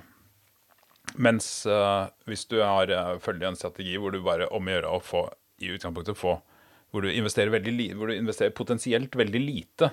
[1.16, 4.92] mens uh, hvis du har uh, følger en strategi hvor du bare om å gjøre
[4.92, 5.24] å få
[5.62, 6.36] i utgangspunktet få
[6.94, 9.90] hvor du, investerer veldig, hvor du investerer potensielt veldig lite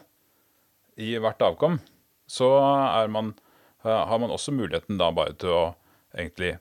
[0.99, 1.79] i hvert avkom,
[2.31, 2.47] så
[3.11, 3.33] man,
[3.85, 5.63] uh, har man også muligheten da bare til å
[6.15, 6.55] egentlig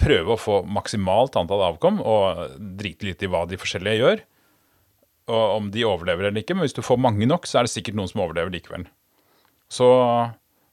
[0.00, 4.22] prøve å få maksimalt antall avkom og drite litt i hva de forskjellige gjør.
[5.32, 6.56] Og om de overlever eller ikke.
[6.56, 8.88] Men hvis du får mange nok, så er det sikkert noen som overlever likevel.
[9.72, 9.88] Så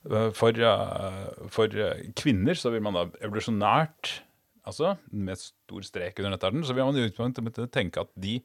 [0.10, 1.74] Eh, for, eh, for,
[2.18, 4.22] kvinner så vil man da evolusjonært,
[4.66, 8.40] altså med stor strek under dette, så vil man i utgangspunktet tenke at de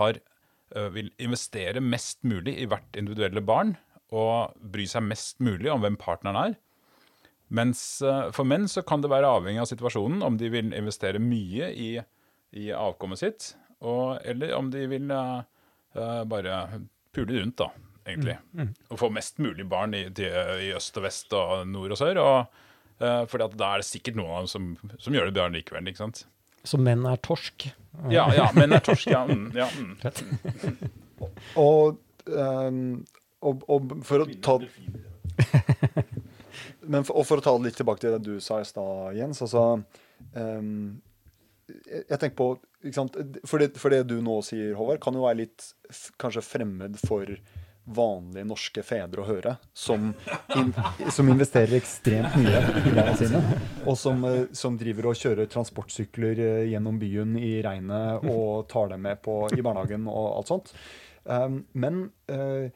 [0.00, 0.20] har,
[0.76, 3.76] eh, vil investere mest mulig i hvert individuelle barn
[4.10, 6.56] og bry seg mest mulig om hvem partneren er.
[7.50, 7.82] Mens
[8.34, 11.88] for menn så kan det være avhengig av situasjonen om de vil investere mye i,
[12.54, 13.48] i avkommet sitt,
[13.80, 15.42] og, eller om de vil uh,
[16.30, 16.60] bare
[17.14, 17.70] pule rundt, da
[18.06, 18.36] egentlig.
[18.52, 18.60] Mm.
[18.60, 18.74] Mm.
[18.88, 22.20] Og få mest mulig barn i, til, i, øst og vest og nord og sør.
[22.22, 22.60] Og,
[23.02, 25.48] uh, fordi at da er det sikkert noen av dem som, som gjør det bra
[25.52, 25.90] likevel.
[25.90, 26.24] ikke sant?
[26.66, 27.70] Så menn er torsk?
[28.12, 29.24] Ja, ja menn er torsk, ja.
[29.28, 29.68] Mm, ja
[31.60, 33.00] og, um,
[33.46, 34.58] og, og, for å ta
[36.92, 39.14] men for, og for å ta det litt tilbake til det du sa i stad,
[39.16, 39.40] Jens.
[39.46, 39.62] altså
[40.34, 41.00] um,
[41.70, 42.50] jeg, jeg tenker på?
[43.46, 45.72] For, det, for det du nå sier, Håvard, kan jo være litt
[46.20, 47.28] kanskje fremmed for
[47.90, 49.54] vanlige norske fedre å høre.
[49.76, 50.12] Som,
[50.56, 50.72] in,
[51.16, 53.40] som investerer ekstremt mye i barna sine.
[53.84, 58.92] Og som, eh, som driver og kjører transportsykler eh, gjennom byen i regnet og tar
[58.94, 60.74] dem med på, i barnehagen og alt sånt.
[61.24, 62.70] Um, men uh,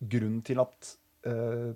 [0.00, 0.94] grunnen til at
[1.28, 1.70] uh,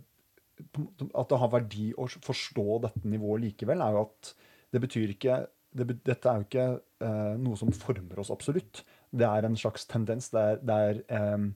[0.55, 4.33] at det har verdi å forstå dette nivået likevel, er jo at
[4.75, 6.67] det betyr ikke det, Dette er jo ikke
[7.03, 8.85] uh, noe som former oss absolutt.
[9.11, 10.29] Det er en slags tendens.
[10.31, 11.01] Det er, det er,
[11.35, 11.49] um,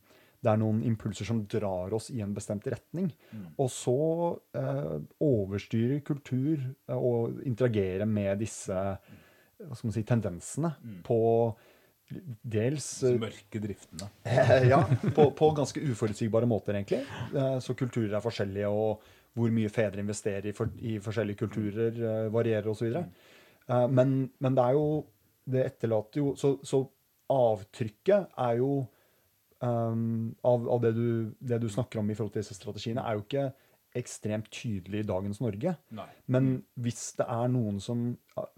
[0.43, 3.13] det er noen impulser som drar oss i en bestemt retning.
[3.31, 3.45] Mm.
[3.63, 3.95] Og så
[4.59, 10.99] uh, overstyrer kultur og interagerer med disse hva skal man si, tendensene mm.
[11.07, 11.21] på
[12.09, 14.09] Dels De mørke driftene.
[14.73, 14.81] ja,
[15.15, 17.03] på, på, ganske uforutsigbare måter, egentlig.
[17.65, 19.03] Så kulturer er forskjellige, og
[19.39, 21.99] hvor mye fedre investerer i, for, i forskjellige kulturer,
[22.33, 22.97] varierer osv.
[23.93, 24.87] Men, men det er jo
[25.45, 26.81] Det etterlater jo Så, så
[27.29, 28.71] avtrykket er jo
[29.61, 33.19] um, av, av det, du, det, du, snakker om i forhold til disse strategiene, er
[33.19, 33.49] jo ikke
[34.01, 35.75] ekstremt tydelig i dagens Norge.
[35.95, 36.09] Nei.
[36.31, 38.11] Men hvis det er noen, som,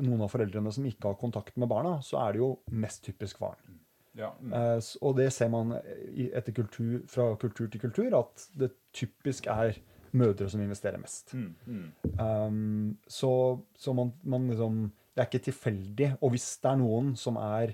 [0.02, 3.42] noen, av foreldrene som ikke har kontakt med barna, så er det jo mest typisk
[3.42, 3.78] faren.
[4.18, 4.32] Ja.
[4.42, 4.52] Mm.
[4.52, 9.78] Uh, og det ser man etter kultur, fra kultur til kultur, at det typisk er
[10.16, 11.34] mødre som investerer mest.
[11.34, 11.52] Mm.
[11.66, 12.16] Mm.
[12.18, 13.32] Um, så,
[13.78, 16.10] så man, man, liksom Det er ikke tilfeldig.
[16.22, 17.72] Og hvis det er noen som er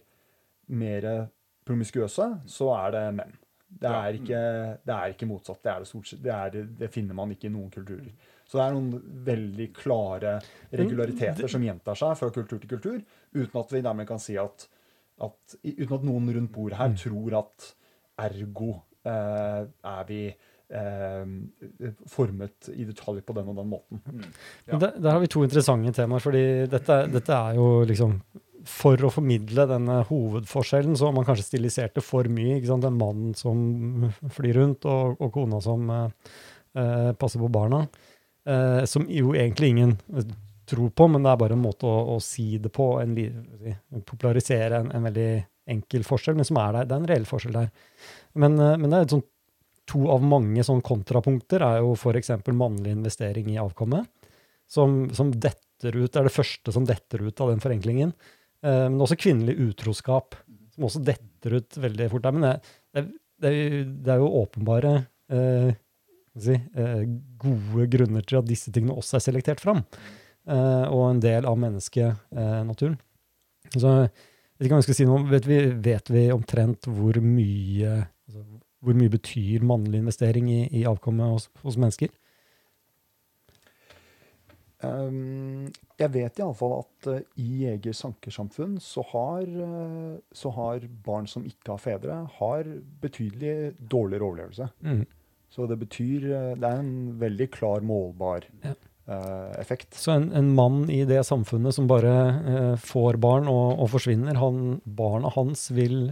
[0.67, 1.29] mer
[1.67, 3.35] promiskuøse, så er det menn.
[3.67, 4.41] Det er, ikke,
[4.87, 5.59] det er ikke, motsatt.
[5.63, 8.13] Det, er det, stort, det, er, det, finner man ikke i noen kulturer.
[8.47, 10.37] Så det er noen veldig klare
[10.71, 13.01] regulariteter som gjentar seg fra kultur til kultur,
[13.35, 14.69] uten at vi dermed kan si at,
[15.27, 16.99] at Uten at noen rundt bordet her mm.
[17.03, 17.71] tror at
[18.27, 18.71] ergo
[19.05, 21.35] eh, er vi eh,
[22.11, 24.03] formet i detalj på den og den måten.
[24.07, 24.25] Mm.
[24.71, 24.79] Ja.
[24.79, 28.19] Der, der, har vi to interessante temaer, fordi dette, dette er jo liksom
[28.67, 32.59] for å formidle denne hovedforskjellen, så har man kanskje stilisert det for mye.
[32.59, 32.87] ikke sant?
[32.87, 36.35] Den mannen som flyr rundt, og, og kona som eh,
[36.79, 37.85] eh, passer på barna.
[38.47, 39.97] Eh, som jo egentlig ingen
[40.67, 42.89] tror på, men det er bare en måte å, å si det på.
[43.03, 43.15] En,
[44.07, 45.31] popularisere en, en, veldig
[45.77, 46.89] enkel forskjell, men som er der.
[46.89, 47.73] Det er en reell forskjell der.
[48.39, 49.31] Men, eh, men det er et sånt,
[49.87, 52.33] to av mange sånn kontrapunkter er jo f.eks.
[52.51, 54.09] mannlig investering i avkommet,
[54.67, 58.11] som, som detter ut, er det første som detter ut av den forenklingen.
[58.65, 60.37] Eh, men også kvinnelig utroskap,
[60.75, 62.29] som også detter ut veldig fort.
[62.37, 63.09] Men det,
[63.43, 63.53] det,
[64.05, 64.95] det er jo åpenbare
[65.33, 65.73] eh,
[66.37, 67.03] si, eh,
[67.41, 69.83] gode grunner til at disse tingene også er selektert fram,
[70.49, 72.99] eh, og en del av menneskenaturen.
[73.75, 77.19] Så jeg vet ikke om jeg skal si noe, vet vi, vet vi omtrent hvor
[77.21, 77.97] mye,
[78.29, 78.45] altså,
[78.85, 82.13] hvor mye betyr mannlig investering i, i avkommet hos, hos mennesker?
[84.87, 85.67] Um,
[85.99, 91.47] jeg vet iallfall at uh, i Jegers sankersamfunn så har, uh, så har barn som
[91.49, 92.69] ikke har fedre, har
[93.03, 94.69] betydelig dårligere overlevelse.
[94.87, 95.05] Mm.
[95.53, 98.75] Så det betyr uh, Det er en veldig klar, målbar ja.
[99.61, 99.95] effekt.
[99.95, 104.81] Så en, en, mann i det samfunnet som bare får barn og, og forsvinner, han,
[104.85, 106.11] barna hans vil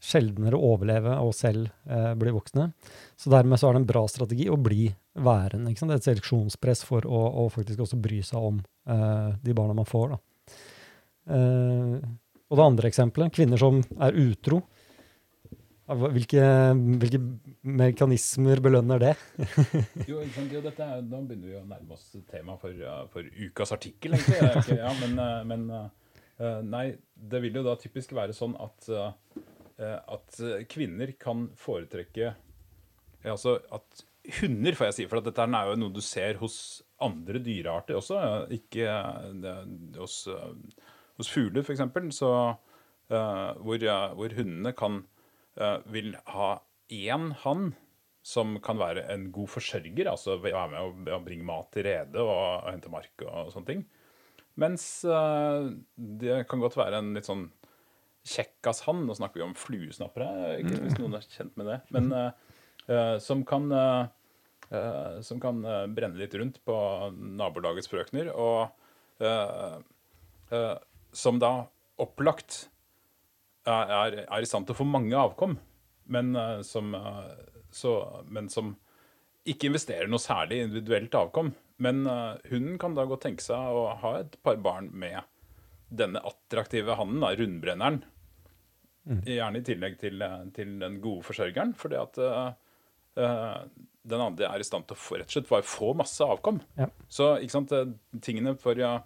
[0.00, 1.68] sjeldnere overleve og selv
[2.16, 2.70] bli voksne.
[3.16, 4.90] Så dermed så er det en bra strategi å bli
[5.24, 5.72] værende.
[5.72, 9.76] Det er et seleksjonspress for å, å faktisk også bry seg om uh, de barna
[9.76, 10.18] man får.
[11.24, 11.96] Uh,
[12.46, 14.60] og det andre eksempelet, kvinner som er utro.
[15.86, 16.42] Hvilke,
[17.00, 17.18] hvilke
[17.78, 19.12] mekanismer belønner det?
[20.10, 22.74] jo, jo, dette er, Nå begynner vi å nærme oss tema for,
[23.12, 24.80] for ukas artikkel, egentlig.
[24.82, 28.90] Ja, men, eh, men nei, det vil jo da typisk være sånn at,
[29.78, 30.42] at
[30.74, 32.34] kvinner kan foretrekke
[33.32, 34.04] Altså at
[34.40, 36.58] hunder, får jeg si, for dette er jo noe du ser hos
[37.02, 38.20] andre dyrearter også.
[38.54, 38.90] Ikke
[39.42, 39.56] det,
[39.98, 40.24] hos,
[41.20, 41.84] hos fugler, f.eks.,
[42.16, 43.86] så uh, hvor,
[44.18, 45.02] hvor, hundene kan
[45.60, 46.56] uh, vil ha
[46.92, 47.74] én hann
[48.26, 52.32] som kan være en god forsørger, altså være med å bringe mat til rede og,
[52.64, 53.84] og hente mark og, sånne ting.
[54.58, 57.46] Mens uh, det kan godt være en litt sånn
[58.26, 59.04] kjekkas hann.
[59.06, 61.78] Nå snakker vi om fluesnappere, ikke hvis noen er kjent med det.
[61.94, 62.45] Men uh,
[63.20, 64.06] som kan uh,
[64.66, 66.76] Uh, som kan uh, brenne litt rundt på
[67.38, 68.32] nabolagets frøkner.
[68.34, 68.66] Og
[69.22, 70.72] uh,
[71.14, 71.52] som da
[72.02, 72.64] opplagt
[73.66, 75.56] er, er, i stand til å få mange avkom,
[76.12, 76.92] men som,
[77.74, 77.92] så,
[78.30, 78.68] men, som,
[79.48, 81.50] ikke investerer noe særlig individuelt avkom.
[81.82, 82.04] Men
[82.46, 85.18] hunden kan da godt tenke seg å ha et par barn med
[85.88, 87.98] denne attraktive hannen, da, rundbrenneren.
[89.08, 89.24] Mm.
[89.24, 90.22] Gjerne i tillegg til,
[90.54, 91.74] til, den gode forsørgeren.
[91.80, 92.54] fordi at eh,
[94.06, 96.60] den andre er i stand til å få, rett og slett bare få masse avkom.
[96.78, 96.88] Ja.
[97.10, 99.00] Så ikke sant, eh, tingene, for, ja,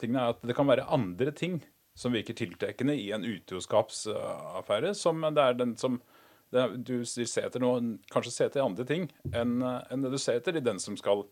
[0.00, 1.60] tingene er at det kan være andre ting
[1.98, 6.00] som virker tiltrekkende i en utroskapsaffære, som det er den som
[6.52, 7.78] det, du ser etter noe,
[8.12, 10.98] kanskje ser etter andre ting enn eh, enn det du ser etter i den som
[11.00, 11.24] skal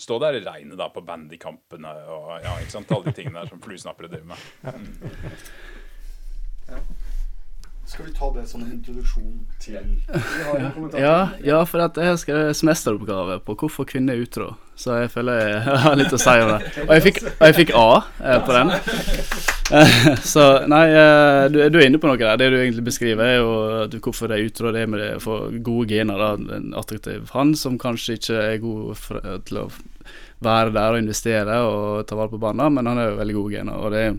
[0.00, 3.50] stå der i regnet da, på bandykampene og ja, ikke sant, alle de tingene der
[3.52, 4.40] som fluesnappere driver med.
[7.90, 9.78] Skal vi ta det som en introduksjon til
[10.94, 14.52] Ja, ja, for at jeg har skrevet semesteroppgave på hvorfor kvinner er utro.
[14.78, 16.68] Så jeg føler jeg har litt å si om det.
[16.84, 17.88] Og jeg fikk, og jeg fikk A
[18.22, 18.70] eh, på den.
[19.74, 22.38] Eh, Så nei, eh, du, du er inne på noe der.
[22.38, 23.50] Det du egentlig beskriver, er jo
[23.80, 24.70] at hvorfor de er utro.
[24.70, 26.22] Det er med det å få gode gener.
[26.22, 29.68] da, En attraktiv han som kanskje ikke er god for, til å
[30.46, 33.58] være der og investere og ta vare på barna, men han er jo veldig gode
[33.58, 33.82] gener.
[33.82, 34.18] og det er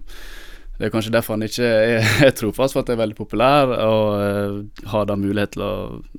[0.81, 1.67] det er kanskje derfor han ikke
[2.25, 5.73] er, trofast, for at det er veldig populær og eh, har da mulighet til å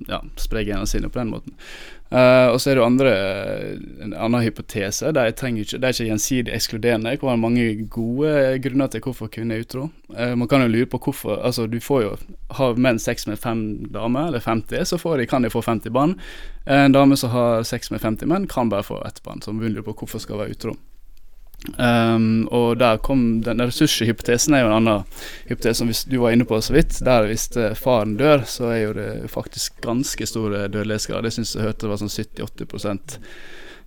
[0.07, 1.57] ja, spre genene sine på den måten.
[2.13, 3.13] Uh, og så er det andre,
[4.05, 5.15] en annen hypotese.
[5.17, 7.15] De ikke, det er ikke gjensidig ekskluderende.
[7.15, 8.35] Det kan være mange gode
[8.67, 9.87] grunner til hvorfor kvinner er utro.
[10.13, 12.11] Uh, man kan jo lure på hvorfor Altså, du får jo
[12.59, 16.19] Har menn sex med fem damer, eller 50, så de, kan de få 50 barn.
[16.67, 19.41] En dame som har sex med 50 menn, kan bare få ett barn.
[19.41, 20.77] Så man lurer på hvorfor skal være utro.
[21.79, 25.05] Um, og der kom den ressurshypotesen er jo en annen
[25.47, 26.99] hypotese som du var inne på så vidt.
[27.07, 31.29] Der hvis eh, faren dør, så er jo det faktisk ganske store dødelighetsgrad.
[31.29, 33.29] Jeg syns jeg hørte det var sånn 70-80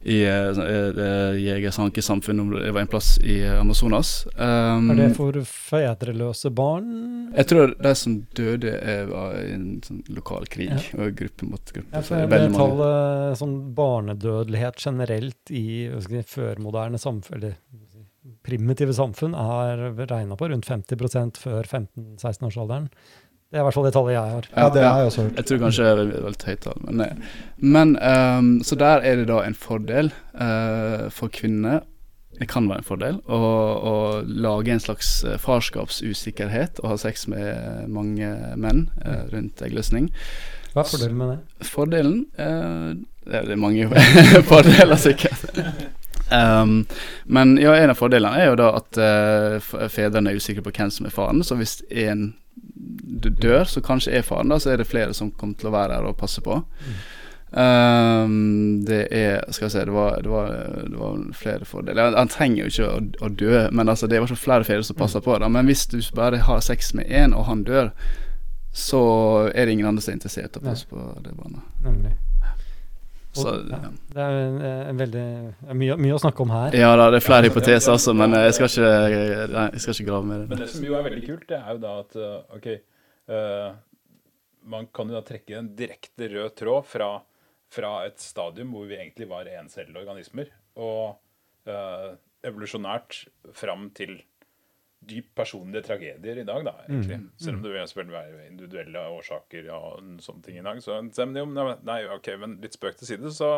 [0.05, 4.11] i uh, jegersankesamfunn, om det var en plass i eh, Amazonas.
[4.37, 6.91] Um, Er det for fedreløse barn?
[7.35, 11.01] jeg tror de som døde, er, var i en sånn lokal krig, Ja.
[11.01, 11.89] og gruppe mot gruppe.
[11.91, 15.89] Ja, for det tallet sånn barnedødelighet generelt i
[16.29, 17.57] førmoderne samfunn, eller
[18.45, 22.89] primitive samfunn, er regna på rundt 50 før 15-16-årsalderen.
[23.51, 24.47] Det er i hvert fall det tallet jeg har.
[24.51, 25.35] Ja, det har jeg også hørt.
[25.37, 26.79] Jeg tror kanskje det er veldig høyt tall.
[26.81, 27.09] Men, nei.
[27.75, 31.83] men um, så der er det da en fordel uh, for kvinner.
[32.35, 33.93] Det kan være en fordel å, å
[34.27, 38.27] lage en slags eh, farskapsusikkerhet og ha sex med mange
[38.59, 40.09] menn uh, rundt eggløsning.
[40.73, 41.69] Hva er fordelen med det?
[41.69, 42.91] Fordelen uh,
[43.23, 43.87] Det er mange
[44.51, 45.45] fordeler, sikkert.
[46.27, 46.81] Um,
[47.23, 50.91] men ja, en av fordelene er jo da at uh, fedrene er usikre på hvem
[50.91, 51.39] som er faren.
[51.45, 52.33] Så hvis en
[53.25, 55.75] d- dør, så kanskje er faren, da, så er det flere som kommer til å
[55.75, 56.61] være her og passe på.
[57.55, 60.49] Um, det er Skal vi se, det var, det var,
[60.89, 62.03] det var flere fordeler.
[62.09, 64.67] Han, han trenger jo ikke å, å dø, men altså, det er i hvert flere
[64.67, 65.37] fedre som passer på.
[65.39, 65.47] Da.
[65.49, 67.93] Men hvis du bare har sex med én, og han dør,
[68.75, 69.01] så
[69.55, 71.63] er det ingen andre som er interessert i å passe på det barnet.
[71.85, 72.11] Nemlig.
[73.35, 73.79] Så, ja.
[74.15, 75.25] Det er en, en veldig
[75.75, 76.77] mye, mye å snakke om her.
[76.79, 79.97] Ja da, det er flere hypoteser også, men eh, jeg skal ikke, nei, jeg skal
[79.97, 80.61] ikke grave mer i Men det.
[80.63, 82.69] det som jo er veldig kult, det er jo da at eh, ok,
[83.33, 83.69] uh,
[84.75, 87.09] man kan jo da trekke en direkte rød tråd fra,
[87.75, 91.17] fra et stadium hvor vi egentlig var encellede organismer, og
[91.69, 93.25] uh, evolusjonært
[93.57, 94.17] fram til
[95.09, 97.19] dypt personlige tragedier i dag, da, egentlig.
[97.41, 100.81] Selv om det vil selvfølgelig individuelle årsaker og sånne ting i dag.
[100.83, 103.51] Så, nei, ok, men litt spøk til side, så,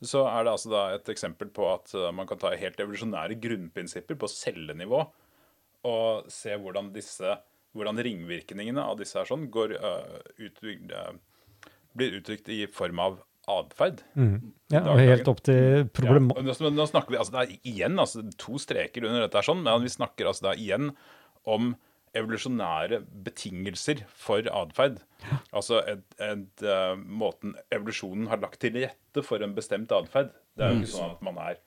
[0.00, 3.40] så er det altså da et eksempel på at eh, man kan ta helt evolusjonære
[3.42, 5.04] grunnprinsipper på cellenivå
[5.88, 7.36] og se hvordan disse
[7.76, 13.20] hvordan ringvirkningene av disse her sånn går uh, utbygd, uh, blir uttrykt i form av
[13.50, 14.02] atferd.
[14.14, 14.52] Mm.
[14.72, 16.30] Ja, og helt opp til problem...
[16.36, 19.48] Ja, nå, nå snakker vi altså det er igjen altså, to streker under dette, er
[19.48, 20.92] sånn, men vi snakker altså da igjen
[21.50, 21.72] om
[22.16, 25.00] evolusjonære betingelser for atferd.
[25.54, 30.32] Altså et, et, uh, måten evolusjonen har lagt til rette for en bestemt atferd.
[30.52, 31.60] Det er jo ikke sånn at man er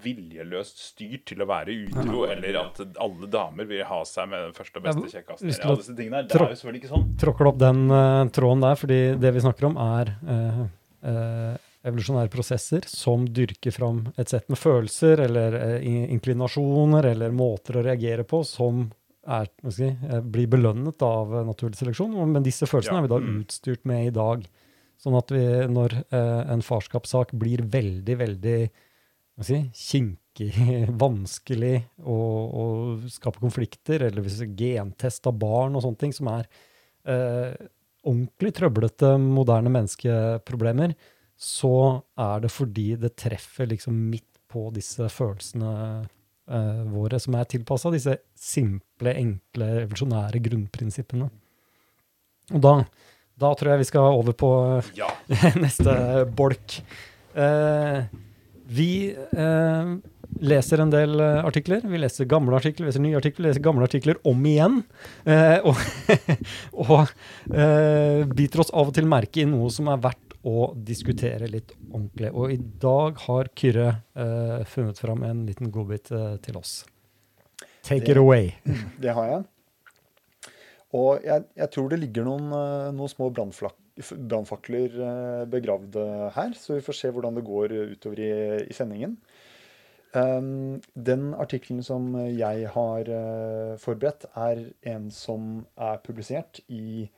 [0.00, 4.52] viljeløst styrt til å være utro, eller at alle damer vil ha seg med den
[4.54, 5.50] første og beste Ja, kjekkasten.
[5.50, 6.28] hvis disse tingene her.
[6.30, 7.08] Det er jo selvfølgelig ikke sånn.
[7.20, 10.62] tråkker opp den uh, tråden der, fordi det vi snakker om, er eh,
[11.02, 17.80] eh, evolusjonære prosesser som dyrker fram et sett med følelser eller eh, inklinasjoner eller måter
[17.80, 18.88] å reagere på som
[19.28, 22.16] er, si, eh, blir belønnet av eh, naturlig seleksjon.
[22.32, 23.40] Men disse følelsene Ja, er vi da mm.
[23.42, 24.46] utstyrt med i dag.
[25.00, 28.58] Sånn at vi, når eh, en farskapssak blir veldig, veldig
[29.46, 30.52] si, kinkig,
[31.04, 32.64] vanskelig å, å
[33.12, 36.48] skape konflikter, eller hvis gentest av barn og sånne ting, som er
[37.08, 37.54] eh,
[38.06, 40.94] ordentlig trøblete moderne menneskeproblemer,
[41.40, 45.72] så er det fordi det treffer liksom midt på disse følelsene
[46.50, 51.30] eh, våre, som er tilpassa disse simple, enkle, revolusjonære grunnprinsippene.
[52.50, 52.74] Og da,
[53.40, 54.50] da tror jeg vi skal over på
[54.98, 55.08] Ja.
[55.62, 55.94] neste
[56.36, 56.80] bolk.
[57.38, 58.02] Eh,
[58.70, 59.94] vi eh,
[60.38, 61.82] leser en del eh, artikler.
[61.84, 64.80] Vi leser gamle artikler, leser nye artikler, leser gamle artikler om igjen.
[65.26, 65.76] Eh, og
[66.86, 67.12] og
[67.52, 71.74] eh, biter oss av og til merke i noe som er verdt å diskutere litt
[71.90, 72.30] ordentlig.
[72.32, 76.78] Og i dag har Kyrre eh, funnet fram en liten godbit eh, til oss.
[77.84, 78.54] Take Det- it away.
[79.02, 79.42] Det har jeg.
[80.96, 84.96] Og jeg, jeg tror det ligger noen, eh, noen små brannfakler
[85.52, 85.98] begravd
[86.34, 88.30] her, så vi får se hvordan det går utover i,
[88.64, 89.18] i sendingen.
[90.14, 97.10] Um, den artikkelen som jeg har eh, forberedt, er en som er publisert i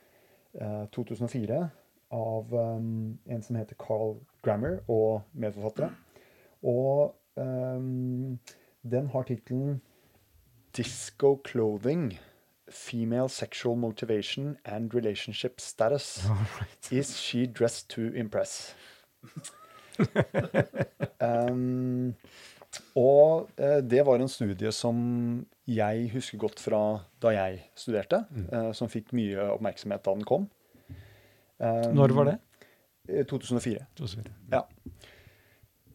[0.61, 1.69] eh, 2004
[2.13, 5.89] av um, en som heter Carl Grammer og medforfattere.
[6.63, 8.39] Og um,
[8.83, 9.81] den har tittelen
[10.77, 12.19] Disco Clothing,
[12.69, 16.27] Female Sexual Motivation and Relationship Status.
[16.91, 18.75] Is she dressed to impress?
[21.21, 22.15] um,
[22.99, 24.97] og eh, det var en studie som
[25.69, 26.81] jeg husker godt fra
[27.23, 30.49] da jeg studerte, eh, som fikk mye oppmerksomhet da den kom.
[31.63, 32.37] Når var det?
[33.29, 33.85] 2004.
[33.95, 34.31] 2004.
[34.51, 34.63] Ja.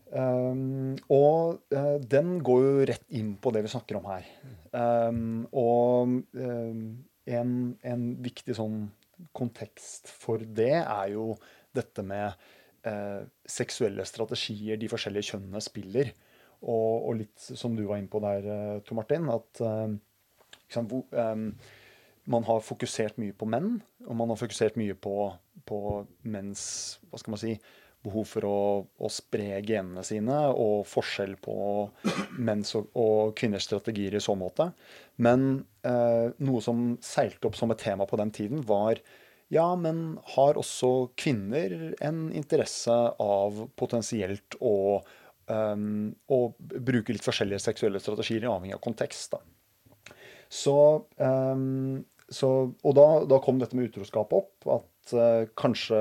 [0.08, 4.28] Um, og uh, den går jo rett inn på det vi snakker om her.
[4.72, 6.84] Um, og um,
[7.28, 7.52] en,
[7.84, 8.86] en viktig sånn
[9.36, 11.34] kontekst for det er jo
[11.76, 12.32] dette med
[12.88, 16.14] uh, seksuelle strategier de forskjellige kjønnene spiller.
[16.62, 19.98] Og, og litt som du var inne på der, eh, Tor Martin, at eh,
[20.74, 21.52] sant, hvor, um,
[22.28, 25.14] man har fokusert mye på menn, og man har fokusert mye på,
[25.68, 25.78] på
[26.28, 26.64] menns
[27.08, 27.54] hva skal man si,
[28.04, 31.56] behov for å, å spre genene sine, og forskjell på
[32.48, 34.70] menns og, og kvinners strategier i så måte.
[35.24, 39.00] Men eh, noe som seilte opp som et tema på den tiden, var
[39.48, 45.00] ja, men har også kvinner en interesse av potensielt å,
[45.52, 49.36] em, å bruke litt forskjellige seksuelle strategier, avhengig av kontekst?
[49.36, 50.14] da.
[50.48, 52.48] Så, um, så
[52.82, 54.54] Og da, da kom dette med utroskap opp.
[54.68, 56.00] At uh, kanskje,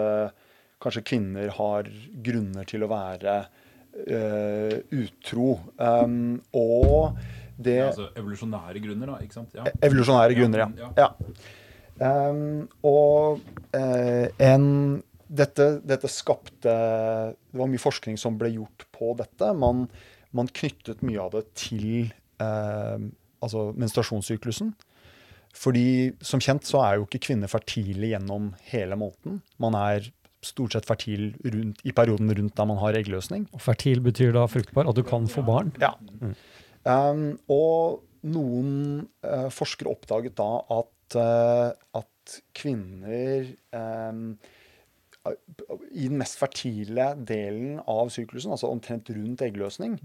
[0.83, 1.89] kanskje kvinner har
[2.23, 5.57] grunner til å være uh, utro.
[5.75, 7.19] Um, og
[7.57, 9.19] det Ja, altså evolusjonære grunner, da.
[9.25, 9.55] ikke sant?
[9.57, 9.65] Ja.
[9.81, 10.89] Evolusjonære grunner, ja.
[11.01, 11.09] Ja.
[12.85, 13.39] og
[13.73, 14.67] uh, en
[15.27, 19.51] dette, dette skapte Det var mye forskning som ble gjort på dette.
[19.57, 19.85] Man,
[20.35, 22.11] man knyttet mye av det til
[22.43, 23.07] eh,
[23.43, 24.73] altså menstruasjonssyklusen.
[25.57, 29.41] Fordi som kjent så er jo ikke kvinner fertile gjennom hele måneden.
[29.61, 30.11] Man er
[30.45, 33.47] stort sett fertil rundt, i perioden rundt da man har eggløsning.
[33.55, 35.73] Og fertil betyr da fruktbar, at du kan få barn.
[35.81, 35.95] Ja.
[36.87, 44.37] Um, og noen uh, forskere oppdaget da at, uh, at kvinner um,
[45.91, 49.97] i den mest fertile delen av syklusen, altså omtrent rundt eggløsning,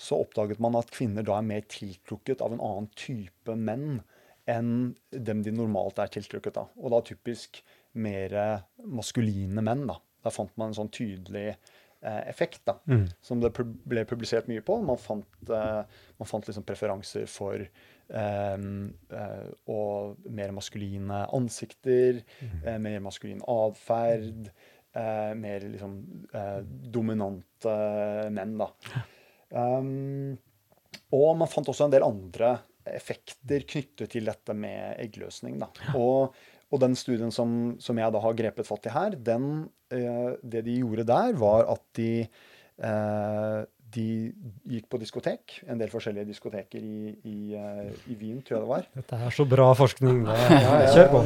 [0.00, 4.00] så oppdaget man at kvinner da er mer tiltrukket av en annen type menn
[4.48, 6.70] enn dem de normalt er tiltrukket av.
[6.80, 7.60] Og da typisk
[7.94, 9.86] mer maskuline menn.
[9.86, 11.56] Da Da fant man en sånn tydelig
[12.02, 13.06] eh, effekt da, Mm.
[13.22, 14.82] som det ble publisert mye på.
[14.84, 15.84] Man fant, eh,
[16.18, 17.66] man fant liksom preferanser for
[19.70, 22.22] og mer maskuline ansikter,
[22.64, 24.50] eh, mer maskulin atferd,
[24.96, 25.96] eh, mer liksom
[26.34, 27.76] eh, dominante
[28.34, 28.70] menn, da.
[29.50, 30.38] Um,
[31.14, 32.54] og man fant også en del andre
[32.90, 35.58] effekter knyttet til dette med eggløsning.
[35.60, 35.68] Da.
[35.98, 36.36] Og,
[36.70, 39.50] og den studien som, som jeg da har grepet fatt i her, den,
[39.94, 42.12] eh, det de gjorde der, var at de,
[42.78, 43.58] eh,
[43.94, 44.32] de
[44.70, 45.56] gikk på diskotek.
[45.70, 48.88] En del forskjellige diskoteker i, i, eh, i Wien, tror jeg det var.
[48.96, 50.22] Dette er så bra forskning.
[50.26, 51.22] Ja, kjør på.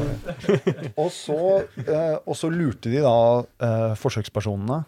[1.04, 1.38] Og så,
[1.84, 4.82] eh, og så lurte de da eh, forsøkspersonene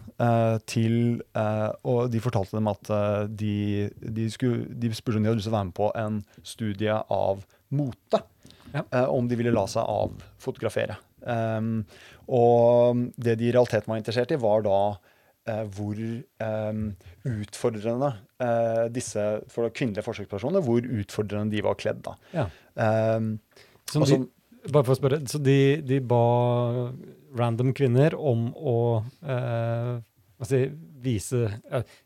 [0.68, 2.88] til Og de fortalte dem at
[3.28, 6.20] de, de, skulle, de spurte om de hadde lyst til å være med på en
[6.46, 7.42] studie av
[7.76, 8.22] mote.
[8.72, 8.84] Ja.
[9.10, 10.96] Om de ville la seg avfotografere.
[11.26, 11.80] Um,
[12.30, 14.80] og det de i realiteten var interessert i, var da
[15.76, 16.80] hvor eh,
[17.30, 22.02] utfordrende eh, disse for kvinnelige forsøkspersoner, hvor utfordrende de var kledd.
[22.06, 22.16] da.
[22.34, 22.46] Ja.
[23.86, 24.28] Så Altså- de,
[24.72, 26.22] bare for å spørre, så de, de ba
[27.38, 29.92] random kvinner om å eh,
[30.42, 30.64] si,
[31.06, 31.38] vise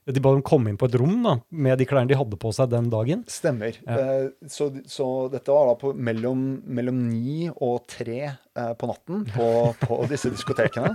[0.06, 2.52] De ba dem komme inn på et rom da, med de klærne de hadde på
[2.54, 3.24] seg den dagen.
[3.30, 3.76] Stemmer.
[3.86, 3.96] Ja.
[3.96, 9.24] Eh, så, så dette var da på mellom, mellom ni og tre eh, på natten
[9.34, 9.48] på,
[9.86, 10.92] på disse diskotekene.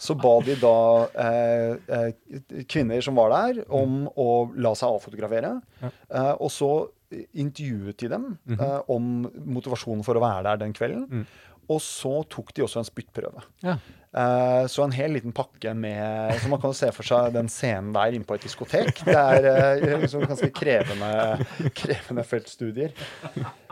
[0.00, 0.74] Så ba de da
[1.26, 2.12] eh,
[2.70, 4.30] kvinner som var der, om å
[4.60, 5.56] la seg avfotografere.
[5.82, 5.90] Ja.
[6.08, 6.70] Eh, og så
[7.34, 8.60] intervjuet de dem Mhm.
[8.62, 9.06] eh, om
[9.50, 11.08] motivasjonen for å være der den kvelden.
[11.10, 11.24] Mm.
[11.70, 13.42] Og så tok de også en spyttprøve.
[13.62, 13.76] Ja.
[14.10, 17.46] Eh, så en hel liten pakke med Så man kan jo se for seg den
[17.46, 19.04] scenen der inne på et diskotek.
[19.06, 21.46] Det er eh, liksom ganske krevende,
[21.78, 22.96] krevende feltstudier.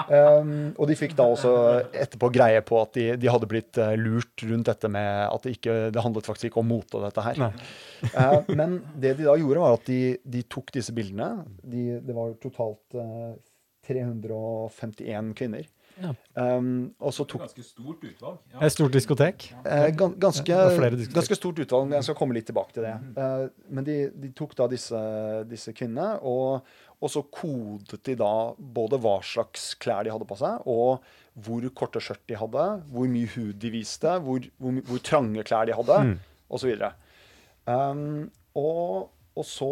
[0.06, 1.52] Um, og de fikk da også
[1.90, 5.56] etterpå greie på at de, de hadde blitt eh, lurt rundt dette med at det
[5.58, 7.42] ikke Det handlet faktisk ikke om mote, dette her.
[8.08, 11.48] Eh, men det de da gjorde, var at de, de tok disse bildene.
[11.66, 13.34] De, det var totalt eh,
[13.88, 15.66] 351 kvinner.
[15.98, 16.12] Ja.
[16.38, 18.36] Um, og så tok Ganske stort utvalg.
[18.52, 18.60] Ja.
[18.66, 19.48] Et stort diskotek.
[19.66, 20.58] Eh, gan- ganske,
[21.12, 22.92] ganske stort utvalg, jeg skal komme litt tilbake til det.
[23.18, 25.00] Eh, men de, de tok da disse,
[25.50, 26.62] disse kvinnene, og,
[27.02, 31.02] og så kodet de da både hva slags klær de hadde på seg, og
[31.38, 35.66] hvor korte skjørt de hadde, hvor mye hud de viste, hvor, hvor, hvor trange klær
[35.66, 36.16] de hadde, Mm.
[36.64, 36.94] videre.
[37.68, 39.68] Um, og, og så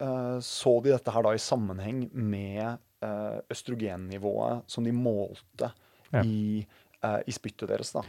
[0.00, 2.78] eh, så de dette her da i sammenheng med
[3.52, 5.70] østrogennivået som de målte
[6.12, 6.22] Ja.
[6.22, 6.66] i,
[7.02, 7.92] eh, i spyttet deres.
[7.92, 8.02] da.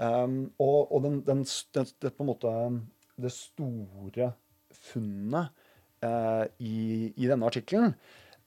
[0.00, 2.48] Um, og og den, den, den, det, på en måte,
[3.20, 4.32] det store
[4.72, 5.48] funnet
[6.04, 7.94] uh, i, i denne artikkelen,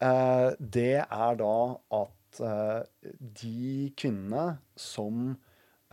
[0.01, 1.55] uh, det er da
[1.93, 2.81] at uh,
[3.41, 5.35] de kvinnene som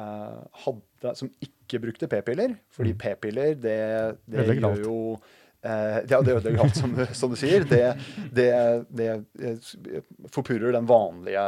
[0.01, 3.77] eh, hadde, som ikke brukte p-piller, fordi p-piller, det,
[4.25, 5.29] det gjør gjør alt.
[5.65, 7.65] Eh, ja, det ødelegger alt, som, som du sier.
[7.69, 7.83] Det,
[8.35, 8.51] det,
[8.91, 9.11] det
[10.33, 11.45] forpurrer den vanlige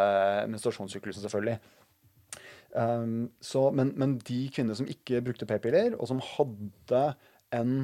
[0.52, 1.58] menstruasjonssyklusen, selvfølgelig.
[2.72, 7.02] Um, så, men, men de kvinnene som ikke brukte p-piller, og som hadde
[7.52, 7.74] en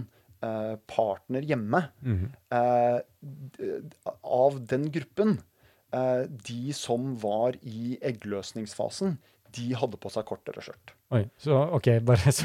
[0.41, 2.31] uh, partner hjemme mm -hmm.
[2.55, 3.01] uh,
[4.25, 5.41] Av den gruppen,
[5.95, 9.19] uh, de som var i eggløsningsfasen,
[9.57, 10.95] de hadde på seg kortere skjørt.
[11.11, 12.45] Oi, så ok, bare så,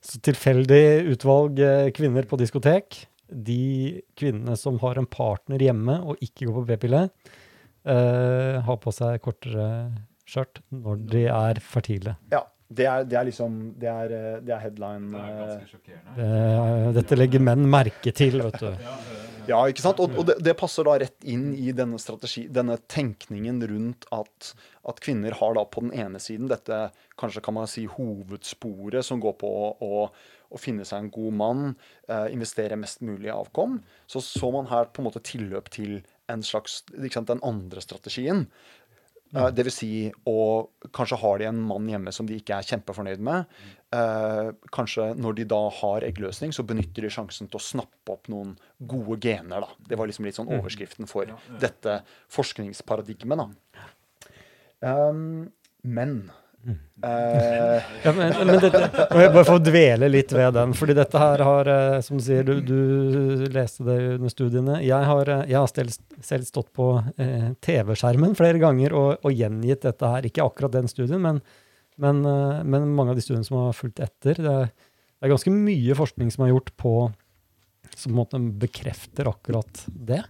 [0.00, 1.56] så tilfeldig utvalg
[1.94, 3.06] kvinner på diskotek.
[3.30, 7.02] De kvinnene som har en partner hjemme og ikke går på p-pille,
[7.88, 9.66] uh, har på seg kortere
[10.30, 12.16] skjørt når de er fertile.
[12.32, 15.10] Ja, det er, det er liksom Det er, eh, det er headline.
[15.10, 16.12] Det er eh, ganske sjokkerende.
[16.20, 18.70] Det, dette legger menn merke til, vet du.
[18.86, 19.98] Ja, eh, Ja, ikke sant?
[20.04, 24.52] Og, og det, det passer da rett inn i denne strategi, denne tenkningen rundt at,
[24.86, 26.78] at kvinner har da på den ene siden dette
[27.18, 30.04] kanskje kan man si hovedsporet som går på å, å,
[30.50, 31.76] å finne seg en god mann,
[32.08, 33.80] eh, investere mest mulig i avkom.
[34.10, 37.82] Så så man her på en måte tilløp til en slags, ikke sant, den andre
[37.82, 38.46] strategien.
[39.30, 39.90] Uh, det vil si,
[40.26, 43.52] og kanskje har de en mann hjemme som de ikke er kjempefornøyd med.
[43.94, 48.26] Eh, kanskje når de da har eggløsning, så benytter de sjansen til å snappe opp
[48.30, 49.66] noen gode gener.
[49.66, 49.86] da.
[49.86, 51.30] Det var liksom litt sånn overskriften for
[51.62, 53.42] dette forskningsparadigmet.
[53.42, 53.48] da.
[54.80, 55.50] Um,
[55.82, 56.30] men
[56.68, 58.82] eh, Ja, men, men dette,
[59.22, 62.44] jeg bare få dvele litt ved den, fordi dette her har, eh, som du sier,
[62.44, 64.80] du, du leste det under studiene.
[64.84, 65.96] Jeg har, eh, jeg har selv,
[66.26, 70.28] selv stått på eh, TV-skjermen flere ganger og, og gjengitt dette her.
[70.28, 71.40] Ikke akkurat den studien, men,
[72.00, 72.22] men,
[72.66, 74.40] men mange av de studiene som har fulgt etter.
[74.40, 76.94] Det er, det er ganske mye forskning som er gjort på
[77.96, 80.22] som på en måte bekrefter akkurat det.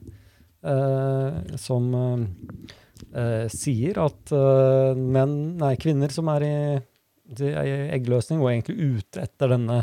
[0.63, 1.95] Eh, som
[3.15, 6.55] eh, sier at eh, menn, nei, kvinner som er i,
[7.41, 9.83] i eggløsning, er egentlig ute etter denne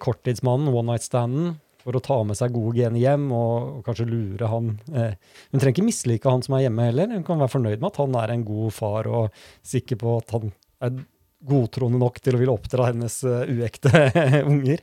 [0.00, 4.08] korttidsmannen, one night standen, for å ta med seg gode gener hjem og, og kanskje
[4.10, 4.74] lure han.
[4.92, 5.14] Eh,
[5.50, 7.14] hun trenger ikke mislike han som er hjemme heller.
[7.14, 10.36] Hun kan være fornøyd med at han er en god far og sikker på at
[10.36, 10.52] han
[10.84, 11.00] er
[11.48, 13.90] godtroende nok til å ville oppdra hennes uh, uekte
[14.50, 14.82] unger.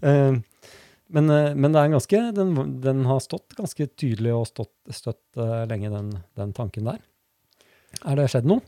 [0.00, 0.38] Eh,
[1.08, 5.92] men, eh, men ganske, den, den har stått ganske tydelig og stått, støtt uh, lenge,
[5.92, 7.00] den, den tanken der.
[8.04, 8.60] Er det skjedd noe?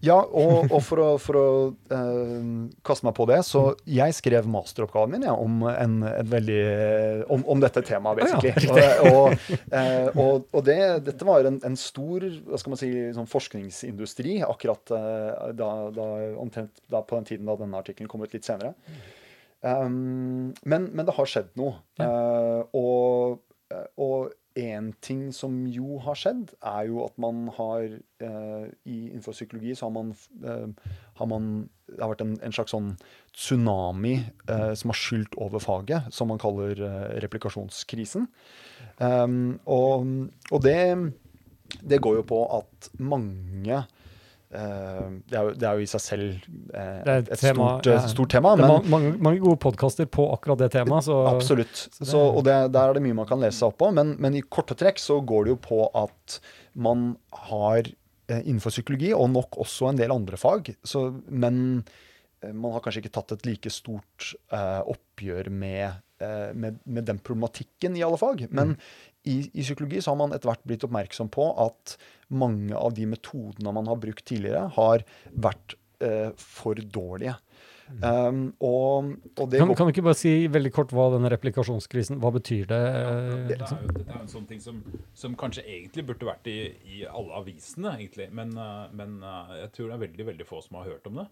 [0.00, 1.48] ja, og, og for å, for å
[1.92, 2.44] uh,
[2.86, 6.62] kaste meg på det, så jeg skrev masteroppgaven min ja, om, en, en veldig,
[7.28, 8.54] om, om dette temaet, basically.
[8.80, 9.36] ja, og og,
[9.74, 12.24] uh, og, det, dette var en, en stor
[12.80, 14.94] si, sånn forskningsindustri akkurat
[15.56, 18.72] da, da, omtrent da på den tiden da denne artikkelen kom ut litt senere.
[19.60, 21.76] Um, men, men det har skjedd noe.
[22.00, 22.10] Ja.
[22.72, 23.42] og,
[24.00, 29.34] og en ting som jo har skjedd, er jo at man har uh, i, Innenfor
[29.36, 30.10] psykologi så har man,
[30.42, 30.90] uh,
[31.20, 31.46] har man
[31.86, 32.90] Det har vært en, en slags sånn
[33.36, 34.16] tsunami
[34.50, 38.28] uh, som har skylt over faget, som man kaller eh, replikasjonskrisen.
[38.98, 40.06] Um, og
[40.50, 40.82] og det,
[41.82, 43.99] det går jo på at mange eh,
[44.50, 46.30] det, er jo, det er jo i seg selv
[46.74, 48.10] eh, et, et tema, stort, eh, ja.
[48.10, 48.56] stort tema.
[48.58, 51.06] Det er men mange, mange gode podkaster på akkurat det temaet.
[51.06, 51.84] Så Absolutt.
[51.94, 53.92] så og det, der er det mye man kan lese seg opp på.
[53.94, 56.40] Men, men i korte trekk så går det jo på at
[56.74, 57.12] man
[57.46, 61.82] har eh, innenfor psykologi, og nok også en del andre fag, så, men
[62.42, 67.06] eh, man har kanskje ikke tatt et like stort uh, oppgjør med uh, med, med
[67.06, 68.48] den problematikken i alle fag.
[68.50, 68.74] Men
[69.28, 71.96] i, i psykologi så har man etter hvert blitt oppmerksom på at
[72.32, 75.04] mange av de metodene man har brukt tidligere, har
[75.34, 77.36] vært eh, for dårlige.
[77.90, 82.20] Um, og, og det Kan, kan du ikke bare si veldig kort hva denne replikasjonskrisen
[82.22, 82.78] Hva betyr det?
[82.78, 83.08] Ja,
[83.48, 83.80] det, liksom?
[83.80, 84.78] er jo, dette er jo en sånn ting som,
[85.18, 88.28] som kanskje egentlig burde vært i, i alle avisene, egentlig.
[88.36, 91.18] Men, eh, men eh, jeg tror det er veldig veldig få som har hørt om
[91.18, 91.26] det.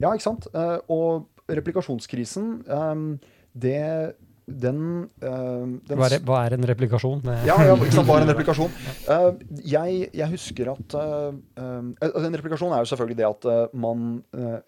[0.00, 0.48] Ja, ikke sant?
[0.56, 3.08] Eh, og replikasjonskrisen, ehm,
[3.52, 4.16] det
[4.46, 4.78] den,
[5.24, 7.22] uh, den Hva er, hva er en replikasjon?
[7.46, 8.74] Ja, ja, ikke sant, bare en replikasjon.
[9.08, 9.32] Uh,
[9.64, 11.32] jeg, jeg husker at uh,
[11.64, 14.06] En replikasjon er jo selvfølgelig det at man,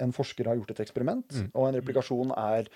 [0.00, 1.48] en forsker har gjort et eksperiment, Mm.
[1.58, 2.68] og en replikasjon er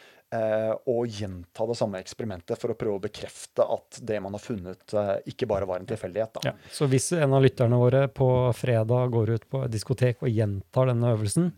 [0.87, 4.93] å gjenta det samme eksperimentet for å prøve å bekrefte at det man har funnet,
[5.27, 6.39] ikke bare var en tilfeldighet.
[6.47, 6.53] Ja.
[6.71, 10.93] Så hvis en av lytterne våre på fredag går ut på et diskotek og gjentar
[10.93, 11.51] denne øvelsen,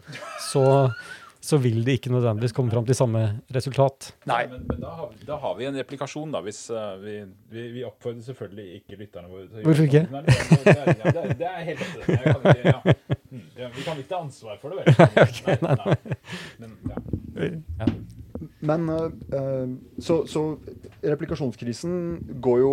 [0.48, 0.64] så,
[1.42, 3.22] så vil de ikke nødvendigvis komme fram til samme
[3.54, 4.12] resultat.
[4.30, 4.44] Nei.
[4.50, 6.38] Men, men da, har vi, da har vi en replikasjon, da.
[6.46, 7.16] Hvis uh, vi,
[7.50, 10.04] vi, vi oppfordrer selvfølgelig ikke lytterne våre til å Hvorfor gjøre ikke?
[10.12, 11.82] Nei, Det, er- ja, det, er- det er helt
[12.68, 12.78] ja.
[13.32, 14.86] Mm, ja, Vi kan ikke ta ansvar for det, vel?
[15.66, 15.96] Nei, nei.
[16.62, 17.90] Men, ja.
[18.62, 19.04] Men eh,
[19.38, 20.42] eh, så, så
[21.02, 21.94] replikasjonskrisen
[22.42, 22.72] går jo,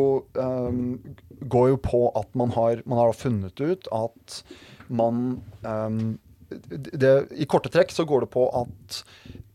[1.56, 4.42] går jo på at man har, man har funnet ut at
[4.90, 5.40] man
[6.50, 9.02] det, I korte trekk så går det på at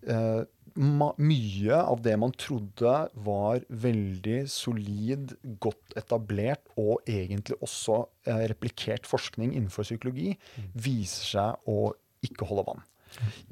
[0.09, 0.43] eh,
[0.75, 2.95] mye av det man trodde
[3.27, 10.35] var veldig solid, godt etablert og egentlig også eh, replikert forskning innenfor psykologi,
[10.75, 11.95] viser seg å
[12.27, 12.85] ikke holde vann.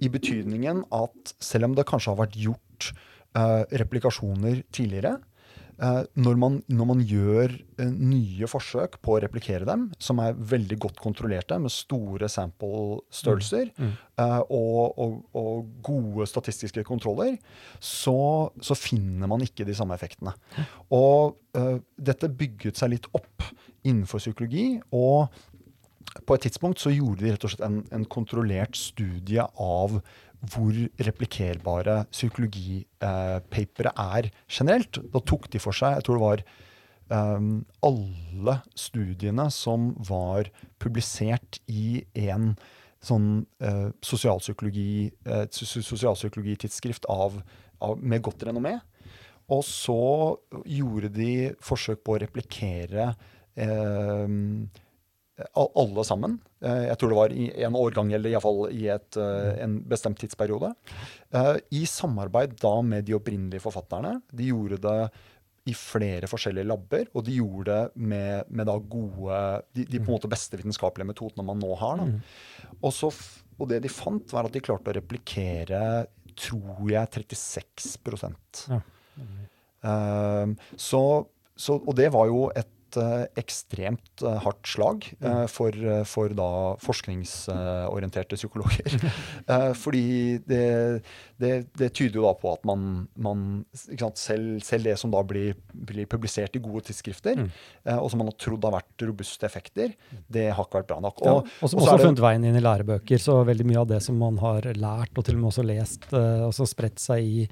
[0.02, 2.90] I betydningen at selv om det kanskje har vært gjort
[3.38, 5.20] eh, replikasjoner tidligere,
[5.80, 10.78] når, man, når man gjør eh, nye forsøk på å replikere dem, som er veldig
[10.84, 17.38] godt kontrollerte, med store sample-størrelser eh, og, og, og gode statistiske kontroller,
[17.80, 18.18] så,
[18.62, 20.34] så finner man ikke de samme effektene.
[20.94, 23.48] Og eh, dette bygget seg litt opp
[23.82, 24.76] innenfor psykologi.
[24.94, 25.32] og
[26.26, 29.96] på et tidspunkt så gjorde de rett og slett en, en kontrollert studie av
[30.50, 30.74] hvor
[31.06, 34.98] replikerbare psykologipapere er generelt.
[35.12, 36.44] Da tok de for seg, jeg tror det var
[37.38, 37.50] um,
[37.86, 40.50] alle studiene som var
[40.82, 42.56] publisert i en
[43.02, 47.38] sånn uh, sosialpsykologi, uh, sos- sosialpsykologi-tidsskrift av,
[47.82, 48.76] av, med godt renommé.
[49.52, 50.00] Og så
[50.66, 51.32] gjorde de
[51.62, 53.12] forsøk på å replikere
[53.58, 54.68] al-
[55.54, 56.38] alle sammen.
[56.62, 60.18] Eh, Jeg tror det var i en årgang, eller iallfall i et, eh, en bestemt
[60.18, 60.74] tidsperiode.
[61.32, 64.20] Eh, I samarbeid da med de opprinnelige forfatterne.
[64.32, 65.10] De gjorde det
[65.70, 69.36] i flere forskjellige labber, og de gjorde det med, med gode
[69.74, 72.02] de, de på en måte beste vitenskapelige metodene man nå har.
[72.02, 72.72] Da.
[72.82, 73.12] Og, så,
[73.60, 78.26] og det de fant, var at de klarte å replikere, tror jeg, 36
[78.72, 78.80] Ja.
[80.78, 81.02] Så,
[81.58, 82.68] så, og det var jo et
[83.00, 86.48] eh, ekstremt eh, hardt slag eh, for, eh, for da
[86.82, 88.96] forskningsorienterte psykologer.
[89.82, 90.66] Fordi det,
[91.40, 95.22] det, det tyder jo da på at man, man sant, selv, selv det som da
[95.26, 97.50] blir, blir publisert i gode tidsskrifter, mm.
[97.98, 99.94] og som man har trodd har vært robuste effekter,
[100.32, 101.22] det har ikke vært bra nok.
[101.24, 103.22] Ja, Og, og som også har funnet veien inn i lærebøker.
[103.22, 106.08] Så veldig mye av det som man har lært, og til og med også lest,
[106.12, 107.46] eh, og så spredt seg i,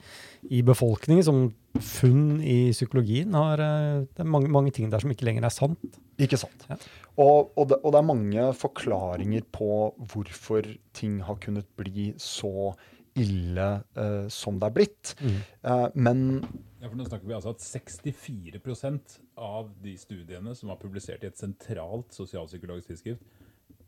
[0.48, 1.40] i befolkningen som
[1.80, 5.54] funn i psykologien, har, eh, det er mange, mange ting der som ikke lenger er
[5.54, 6.00] sant.
[6.20, 6.64] Ikke sant.
[6.70, 6.78] Ja.
[7.16, 10.66] Og, og, det, og det er mange forklaringer på hvorfor
[10.96, 12.72] ting har kunnet bli så
[13.18, 13.68] ille
[13.98, 15.14] uh, som det er blitt.
[15.20, 16.44] Eh, men
[16.80, 21.28] Ja, for nå snakker vi altså at 64% av de studiene som var publisert i
[21.28, 23.26] et sentralt sosialpsykologisk tidsskrift,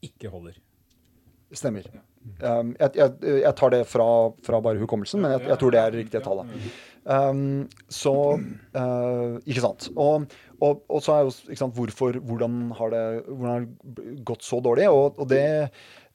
[0.03, 0.59] ikke holder.
[1.59, 1.86] Stemmer.
[2.42, 4.07] Um, jeg, jeg, jeg tar det fra,
[4.46, 6.53] fra bare hukommelsen, men jeg, jeg tror det er riktige tallet.
[7.03, 9.88] Um, så uh, Ikke sant.
[9.98, 10.28] Og,
[10.62, 14.61] og, og så er jo ikke sant, hvorfor, hvordan har det, hvordan har gått så
[14.62, 14.86] dårlig?
[14.92, 15.42] Og, og det,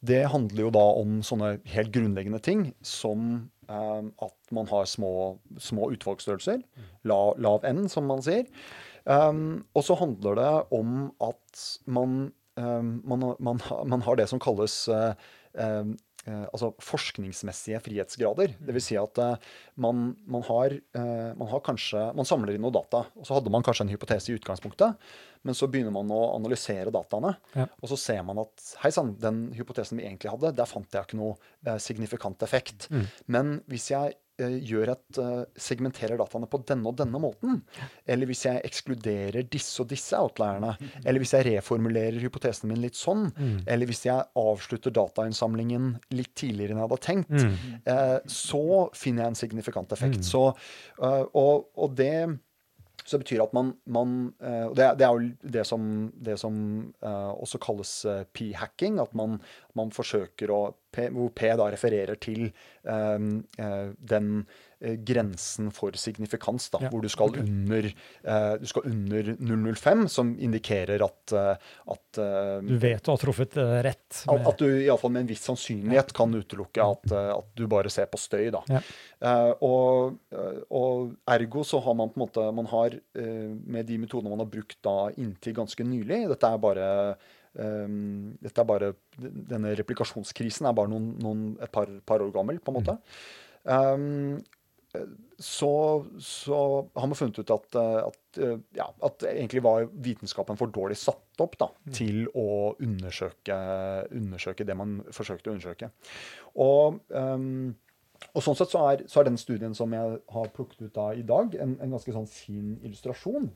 [0.08, 5.38] det handler jo da om sånne helt grunnleggende ting som um, at man har små,
[5.60, 6.64] små utvalgsstørrelser.
[7.08, 8.48] La, lav N, som man sier.
[9.08, 12.30] Um, og så handler det om at man,
[12.62, 15.14] man, har- man, man har det som kalles eh,
[15.54, 15.96] um,
[16.26, 18.56] eh, altså forskningsmessige frihetsgrader.
[18.60, 19.38] Det vil si at eh,
[19.78, 20.76] man, man, har,
[21.38, 24.32] man har kanskje Man samler inn noe data, og så hadde man kanskje en hypotese
[24.34, 24.98] i utgangspunktet,
[25.48, 27.68] men så begynner man å analysere dataene, Ja.
[27.82, 31.06] og så ser man at hei sann, den hypotesen vi egentlig hadde, der fant jeg
[31.08, 32.90] ikke noe signifikant effekt.
[33.32, 37.62] Men hvis jeg gjør et, eh, segmenterer dataene på denne og denne måten,
[38.06, 42.96] eller hvis jeg ekskluderer disse og disse outlierne, eller hvis jeg reformulerer hypotesen min litt
[42.96, 43.32] sånn,
[43.66, 47.32] eller hvis jeg avslutter datainnsamlingen litt tidligere enn jeg hadde tenkt,
[47.86, 50.24] eh, så finner jeg en signifikant effekt.
[50.24, 50.56] Så,
[51.02, 52.40] eh, og, og det
[53.08, 55.84] så betyr at man, man eh, og det, det er jo det som,
[56.14, 56.58] det som
[57.02, 59.00] eh, også kalles eh, p-hacking.
[59.00, 59.38] At man,
[59.80, 60.62] man forsøker å
[60.92, 63.28] P, Hvor P da refererer til eh,
[63.60, 64.30] eh, den
[64.80, 67.88] eh, grensen for signifikans, da, Ja, hvor du skal, under,
[68.28, 73.18] uh, du skal under 005, som indikerer at, uh, at uh, Du vet du har
[73.22, 74.24] truffet rett.
[74.28, 78.06] med- at du iallfall med en viss sannsynlighet kan utelukke at, at du bare ser
[78.12, 78.50] på støy.
[78.54, 78.62] da.
[78.70, 78.82] Ja.
[79.66, 80.20] Og,
[80.70, 84.52] og ergo så har man på en måte man har, Med de metodene man har
[84.52, 86.88] brukt da inntil ganske nylig Dette er bare
[87.58, 92.74] dette er bare, Denne replikasjonskrisen er bare noen, noen, et par, par år gammel, på
[92.74, 92.98] en måte.
[93.68, 94.38] Um,
[95.40, 96.60] så, så
[96.96, 98.40] har man funnet ut at, at,
[98.78, 103.58] ja, at egentlig var vitenskapen for dårlig satt opp da, til å undersøke,
[104.18, 105.92] undersøke det man forsøkte å undersøke.
[106.64, 107.76] Og, um,
[108.32, 111.20] og sånn sett så er, så er den studien som jeg har plukket ut av
[111.20, 113.52] i dag, en, en ganske sånn fin illustrasjon.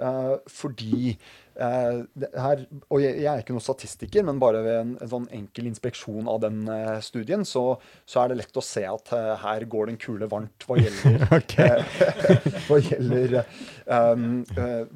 [0.00, 1.16] Eh, fordi
[1.56, 5.08] uh, det her, Og jeg, jeg er ikke noen statistiker, men bare ved en, en
[5.08, 9.12] sånn enkel inspeksjon av den uh, studien, så, så er det lett å se at
[9.40, 11.24] her går den kule varmt hva gjelder
[12.66, 13.38] hva gjelder
[13.86, 14.42] um,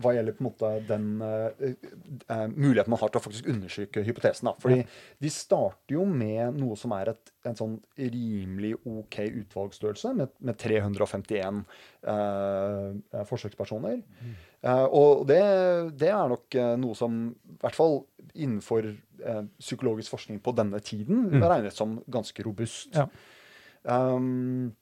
[0.02, 1.08] hva gjelder på en måte den
[2.52, 4.50] muligheten man har til å faktisk undersøke hypotesen.
[4.50, 4.54] Da.
[4.60, 4.82] Fordi
[5.22, 10.58] de starter jo med noe som er et, en sånn rimelig OK utvalgsstørrelse, med, med
[10.60, 11.64] 351
[12.12, 14.00] eh, forsøkspersoner.
[14.00, 14.49] Eh,
[14.92, 15.40] og det,
[16.00, 18.02] det er nok eh, noe som i hvert fall
[18.34, 22.92] innenfor eh, psykologisk forskning på denne tiden regnes som ganske robust.
[22.96, 23.08] Ja.
[23.82, 24.74] Um,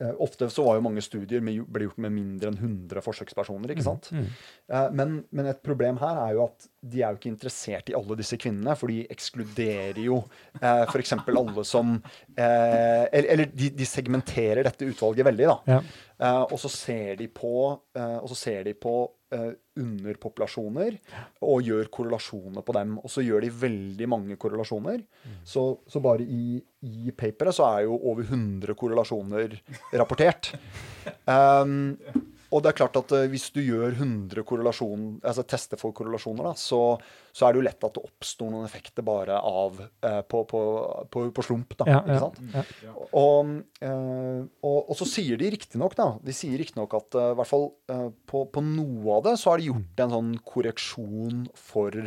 [0.00, 3.74] eh, ofte så var jo mange studier med, ble gjort med mindre enn 100 forsøkspersoner.
[3.74, 4.08] ikke sant?
[4.16, 7.96] Eh, men, men et problem her er jo at de er jo ikke interessert i
[7.98, 10.22] alle disse kvinnene, for de ekskluderer jo
[10.56, 11.14] eh, f.eks.
[11.20, 15.76] alle som eh, Eller, eller de, de segmenterer dette utvalget veldig, da.
[15.76, 15.82] Ja.
[16.22, 18.94] Eh, og så ser de på, eh, og så ser de på
[19.34, 19.48] eh,
[19.82, 20.98] underpopulasjoner
[21.42, 22.98] og gjør korrelasjoner på dem.
[23.02, 25.02] Og så gjør de veldig mange korrelasjoner.
[25.44, 29.58] Så, så bare i, i paperet så er jo over 100 korrelasjoner
[29.98, 30.54] rapportert.
[31.26, 31.98] Um,
[32.52, 36.50] og det er klart at eh, hvis du gjør 100 korrelasjon, altså tester for korrelasjoner,
[36.50, 36.80] da, så,
[37.32, 40.60] så er det jo lett at det oppstår noen effekter bare av eh, på, på,
[41.12, 41.76] på, på slump.
[41.80, 42.42] Da, Ja, ikke sant?
[42.84, 42.92] ja.
[43.18, 47.50] Og, eh, og, og så sier de riktignok de sier riktignok at eh, i hvert
[47.50, 51.98] fall eh, på, på noe av det så har de gjort en sånn korreksjon for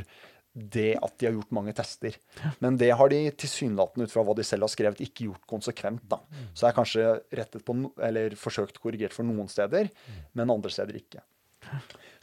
[0.55, 2.15] det at de har gjort mange tester.
[2.63, 6.05] Men det har de tilsynelatende ut fra hva de selv har skrevet, ikke gjort konsekvent.
[6.09, 6.21] da.
[6.53, 7.07] Så det er kanskje
[7.41, 7.75] rettet på,
[8.07, 9.91] eller forsøkt korrigert for noen steder,
[10.33, 11.23] men andre steder ikke.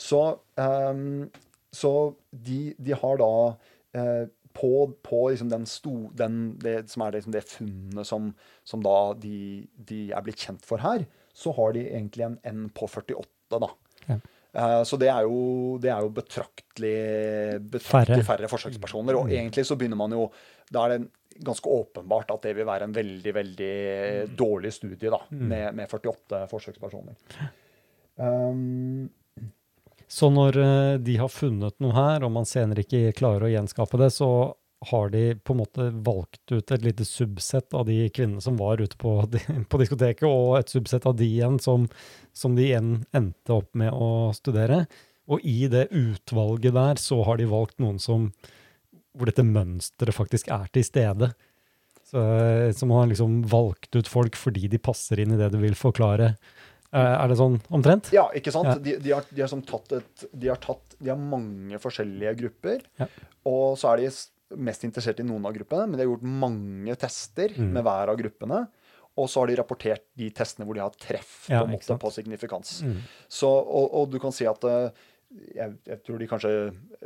[0.01, 0.23] Så,
[0.57, 1.29] um,
[1.73, 1.93] så
[2.31, 4.25] de, de har da uh,
[4.57, 4.73] på,
[5.05, 8.33] på liksom den sto, den, det som er liksom det funnet som,
[8.69, 11.05] som da de, de er blitt kjent for her,
[11.37, 13.71] så har de egentlig en N på 48, da.
[14.09, 14.19] Ja.
[14.55, 16.95] Eh, Så det er jo, det er jo betraktelig,
[17.73, 18.29] betraktelig Færre.
[18.29, 18.49] færre.
[18.53, 19.17] forsøkspersoner.
[19.17, 20.31] Og egentlig så begynner man jo
[20.73, 21.09] Da er det
[21.43, 26.47] ganske åpenbart at det vil være en veldig, veldig dårlig studie, da, med, med 48
[26.51, 27.15] forsøkspersoner.
[28.17, 29.11] Um,
[30.09, 33.97] Så når eh, de har funnet noe her, og man senere ikke klarer å gjenskape
[33.97, 34.29] det, så
[34.91, 38.83] har de på en måte valgt ut et lite subsett av de kvinnene som var
[38.83, 39.15] ute på,
[39.71, 41.87] på diskoteket, og et subsett av de igjen som,
[42.35, 44.85] som de igjen endte opp med å studere.
[45.31, 48.31] Og i det utvalget der så har de valgt noen som
[49.13, 51.31] hvor dette mønsteret faktisk er til stede.
[52.09, 55.61] Så, eh, som har liksom valgt ut folk fordi de passer inn i det du
[55.63, 56.35] vil forklare.
[56.93, 58.11] Er det sånn omtrent?
[58.13, 58.69] Ja, ikke sant?
[58.69, 58.75] Ja.
[58.77, 62.35] De, de, har, de, har som tatt et, de, har tatt, de har mange forskjellige
[62.43, 62.83] grupper.
[63.01, 63.07] Ja.
[63.49, 64.11] Og så er de
[64.57, 67.73] mest interessert i noen av gruppene, men de har gjort mange tester Mm.
[67.73, 68.69] med hver av gruppene.
[69.19, 72.11] Og så har de rapportert de testene hvor de har treff Ja, på, måte, på
[72.13, 72.83] signifikans.
[72.83, 72.97] Mm.
[73.29, 74.91] Så, og, og du kan si at eh,
[75.55, 76.53] jeg, jeg tror de kanskje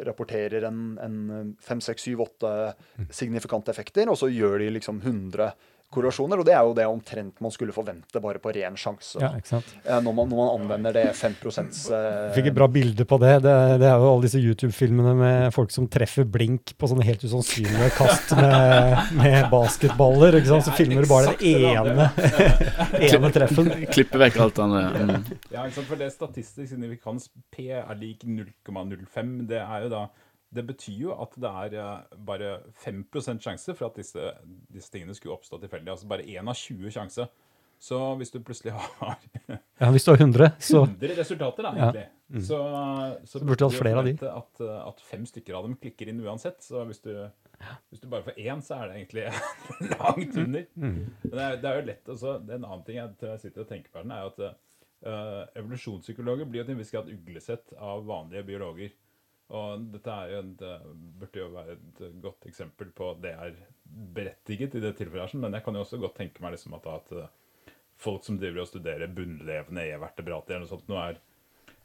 [0.07, 3.09] rapporterer en, en fem, seks, syv, åtte Mm.
[3.11, 5.51] signifikante effekter, og så gjør de liksom 100
[5.93, 6.41] korrelasjoner.
[6.41, 9.21] Og det er jo det omtrent man skulle forvente bare på ren sjanse.
[9.23, 9.71] Ja, ikke sant?
[9.85, 13.35] Eh, Når man, når man anvender det 5 eh, Fikk et bra bilde på det.
[13.47, 13.57] det.
[13.83, 17.91] Det er jo alle disse YouTube-filmene med folk som treffer blink på sånne helt usannsynlige
[17.97, 20.39] kast med, med basketballer.
[20.41, 20.69] ikke sant?
[20.69, 22.11] Så filmer du bare den ene,
[23.01, 23.73] ene treffen.
[23.93, 25.01] Klipper vekk alt annet.
[25.01, 25.41] Mm.
[25.53, 25.91] Ja, ikke sant?
[25.91, 29.37] For det statistisk signifikans P er lik 0,05.
[29.51, 30.07] Det er jo da
[30.55, 32.51] Det betyr jo at det er eh, bare
[32.85, 34.29] 5% sjanse for at disse,
[34.73, 35.91] disse tingene skulle oppstå tilfeldig.
[35.91, 37.27] Altså bare 1 av 20 sjanse.
[37.83, 39.19] Så hvis du plutselig har
[39.77, 41.89] Ja, hvis du har 100, så 100 resultater, da, Ja.
[41.91, 42.41] egentlig, Mm.
[42.43, 42.57] så,
[43.23, 44.13] så, Så burde du hatt flere av de.
[44.27, 46.57] At, at fem stykker av dem klikker inn uansett.
[46.65, 47.13] Så hvis du,
[47.93, 49.27] hvis du bare får én, så er det egentlig
[50.01, 50.65] langt under.
[50.75, 50.97] mm.
[51.23, 54.03] Det er, det er jo lett også, En annen ting jeg, sitter og tenker på,
[54.03, 54.43] den er jo at
[55.07, 58.91] uh, evolusjonspsykologer blir jo til en viss grad uglesett av vanlige biologer.
[59.55, 60.73] Og dette er jo en, det
[61.21, 63.61] burde jo være et godt eksempel på at det er
[64.17, 65.31] berettiget i det tilfellet.
[65.33, 68.39] her, Men jeg kan jo også godt tenke meg liksom at, at eh, folk som
[68.41, 71.21] driver og studerer bunnlevende e-vertebrater eller noe sånt, nå er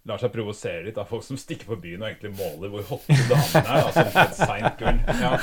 [0.09, 3.17] lar seg provosere litt av folk som stikker på byen og egentlig måler hvor hotte
[3.29, 3.83] damene er.
[3.85, 5.03] Altså på et seint kveld.
[5.21, 5.33] Ja.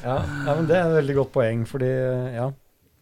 [0.00, 0.14] Ja,
[0.46, 1.88] ja, men det er et veldig godt poeng, fordi
[2.36, 2.46] ja,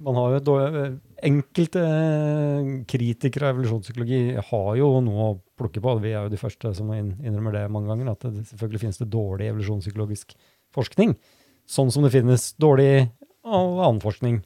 [0.03, 0.87] man har jo et dårlig,
[1.25, 5.97] Enkelte eh, kritikere av evolusjonspsykologi har jo noe å plukke på.
[6.05, 9.09] Vi er jo de første som innrømmer det mange ganger, at det selvfølgelig finnes det
[9.11, 10.37] dårlig evolusjonspsykologisk
[10.77, 11.17] forskning.
[11.69, 13.09] Sånn som det finnes dårlig
[13.49, 14.39] annen forskning.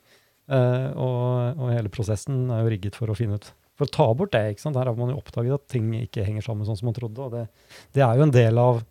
[0.53, 4.07] Eh, og, og hele prosessen er jo rigget for å finne ut For å ta
[4.17, 4.43] bort det.
[4.53, 4.77] ikke sant?
[4.77, 7.25] Her har man jo oppdaget at ting ikke henger sammen sånn som man trodde.
[7.25, 7.45] og Det,
[7.97, 8.83] det er jo en del av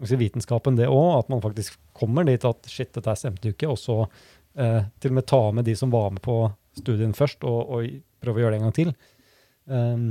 [0.00, 1.08] vitenskapen, det òg.
[1.18, 3.70] At man faktisk kommer dit at shit, dette stemte jo ikke.
[3.72, 6.42] Og så eh, til og med ta med de som var med på
[6.78, 7.88] studien først, og, og
[8.22, 8.92] prøve å gjøre det en gang til.
[9.70, 10.04] Um,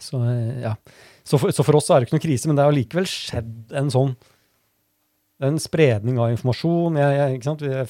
[0.00, 0.76] så eh, ja.
[1.26, 3.74] Så for, så for oss er det ikke noe krise, men det har likevel skjedd
[3.78, 4.14] en sånn
[5.42, 6.98] en spredning av informasjon.
[7.00, 7.58] Jeg, jeg?
[7.66, 7.86] Jeg,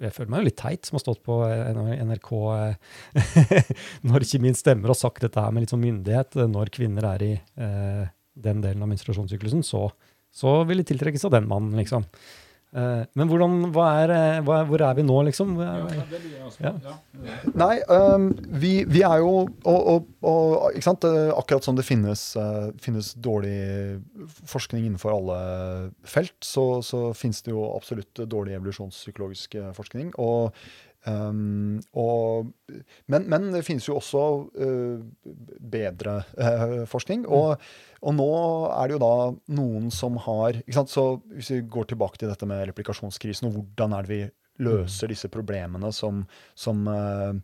[0.00, 3.70] jeg føler meg jo litt teit som har stått på NRK eh,
[4.08, 6.38] når ikke min stemmer og sagt dette her med litt sånn myndighet.
[6.40, 8.02] eh, Når kvinner er i eh,
[8.46, 9.86] den delen av menstruasjonssyklusen, så,
[10.32, 12.04] så vil de tiltrekkes av den mannen, liksom.
[12.74, 15.54] Eh, men hvordan, hva er, eh, hva er, hvor er vi nå, liksom?
[16.60, 16.74] Ja.
[17.56, 18.26] Nei, um,
[18.60, 21.06] vi, vi er jo og, og, og, ikke sant?
[21.08, 23.56] eh, Akkurat som det finnes, uh, finnes dårlig
[24.50, 25.38] forskning innenfor alle
[26.04, 30.12] felt, så, så finnes det jo absolutt dårlig evolusjonspsykologisk forskning.
[30.20, 30.52] Og,
[31.06, 32.48] Um, og,
[33.06, 34.22] men, men det finnes jo også
[34.58, 35.04] uh,
[35.62, 37.28] bedre uh, forskning.
[37.30, 37.62] Og,
[38.06, 38.26] og nå
[38.70, 39.14] er det jo da
[39.58, 40.92] noen som har ikke sant?
[40.92, 41.04] Så
[41.34, 44.20] Hvis vi går tilbake til dette med replikasjonskrisen, og hvordan er det vi
[44.64, 46.22] løser disse problemene som,
[46.56, 47.34] som uh,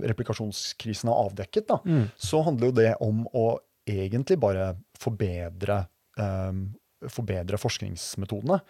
[0.00, 2.06] replikasjonskrisen har avdekket, da, Mm.
[2.16, 5.86] så handler jo det om å egentlig bare forbedre,
[6.18, 6.74] um,
[7.08, 8.60] forbedre forskningsmetodene.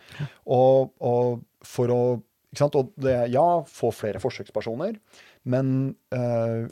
[0.46, 2.02] Og, og for å?
[2.60, 4.96] Og det, ja, få flere forsøkspersoner,
[5.46, 6.66] men o-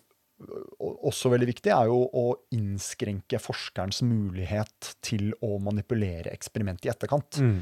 [0.79, 2.25] også veldig viktig er jo å
[2.55, 7.41] innskrenke forskerens mulighet til å manipulere eksperimentet i etterkant.
[7.43, 7.61] Mm.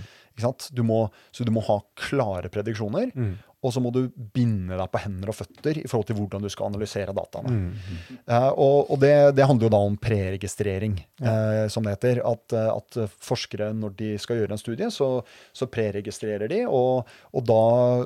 [0.76, 3.38] Du må, så du må ha klare prediksjoner, Mm.
[3.64, 6.48] og så må du binde deg på hender og føtter i forhold til hvordan du
[6.52, 7.48] skal analysere dataene.
[7.48, 8.18] Mm.
[8.28, 12.20] Eh, og og det, det handler jo da om preregistrering, eh, som det heter.
[12.28, 15.08] At, eh, at forskere, når de skal gjøre en studie, så,
[15.56, 17.62] så preregistrerer de, og, og da,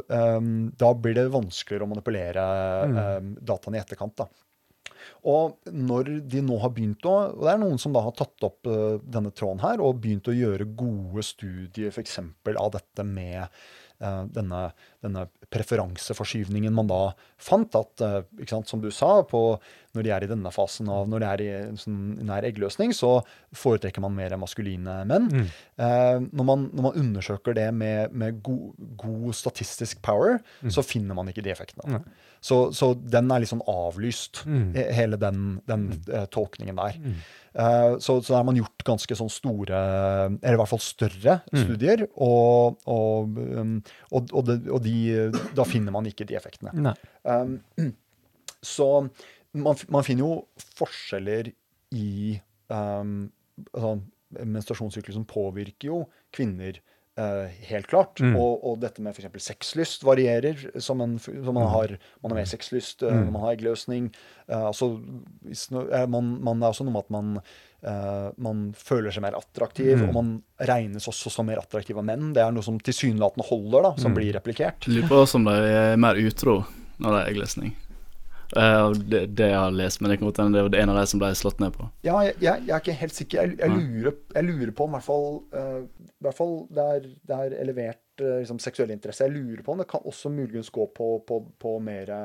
[0.07, 0.39] eh,
[0.79, 2.47] da blir det vanskeligere å manipulere
[2.87, 4.16] eh, dataene i etterkant.
[4.23, 4.29] da.
[5.31, 8.47] Og når de nå har begynt å Og det er noen som da har tatt
[8.47, 12.19] opp eh, denne tråden her og begynt å gjøre gode studier f.eks.
[12.55, 14.65] av dette med eh, denne,
[15.05, 17.01] denne preferanseforskyvningen man da
[17.41, 17.75] fant.
[17.79, 19.59] At, eh, sant, som du sa, på,
[19.95, 23.25] når de er i denne fasen av Når de er i sånn nær eggløsning, så
[23.57, 25.29] foretrekker man mer maskuline menn.
[25.33, 25.47] Mm.
[25.79, 30.39] Eh, når, man, når man undersøker det med, med god, god statistisk power,
[30.71, 31.99] så finner man ikke de effektene.
[32.01, 32.09] Mm.
[32.41, 34.73] Så, så den er litt sånn avlyst, Mm.
[34.95, 36.95] hele den, den eh, tolkningen der.
[37.03, 37.17] Mm.
[37.61, 39.77] Eh, så, så der har man gjort ganske sånn store,
[40.41, 41.61] eller i hvert fall større, Mm.
[41.65, 42.07] studier.
[42.17, 43.75] Og, og, um,
[44.13, 44.95] og, og de,
[45.57, 46.95] da finner man ikke de effektene.
[47.24, 47.59] Um,
[48.74, 48.88] så
[49.53, 51.53] man, man finner jo forskjeller
[51.97, 52.38] i
[52.70, 53.30] um,
[53.72, 53.99] altså,
[54.30, 56.76] Menstruasjonssyklusen påvirker jo kvinner
[57.19, 58.21] helt klart.
[58.21, 58.37] Mm.
[58.39, 59.43] Og, og dette med f.eks.
[59.45, 60.57] sexlyst varierer.
[60.81, 63.25] Som, en, som man, har, man har mer sexlyst eh, Mm.
[63.27, 64.07] når man har eggløsning.
[64.49, 64.93] Eh, altså,
[65.45, 67.35] hvis eh, man, man, det er også noe med at man,
[67.83, 70.09] eh, man føler seg mer attraktiv, Mm.
[70.09, 70.33] og man
[70.71, 72.33] regnes også som mer attraktiv av menn.
[72.33, 74.17] Det er noe som tilsynelatende holder, da, som Mm.
[74.21, 74.87] blir replikert.
[74.89, 76.65] Lurer på om de er mer utro
[77.01, 77.75] når det er eggløsning.
[78.57, 80.93] Eh, og det, det jeg har lest, men det kan godt hende det var en
[80.93, 81.89] av de som ble slått ned på.
[82.07, 83.41] Ja, jeg, jeg, jeg er ikke helt sikker.
[83.43, 87.11] Jeg, jeg, lurer, jeg lurer på om i hvert fall, uh, hvert fall det, er,
[87.31, 89.27] det er elevert uh, liksom, seksuell interesse.
[89.27, 92.17] Jeg lurer på om det kan også muligens gå på, på, på mer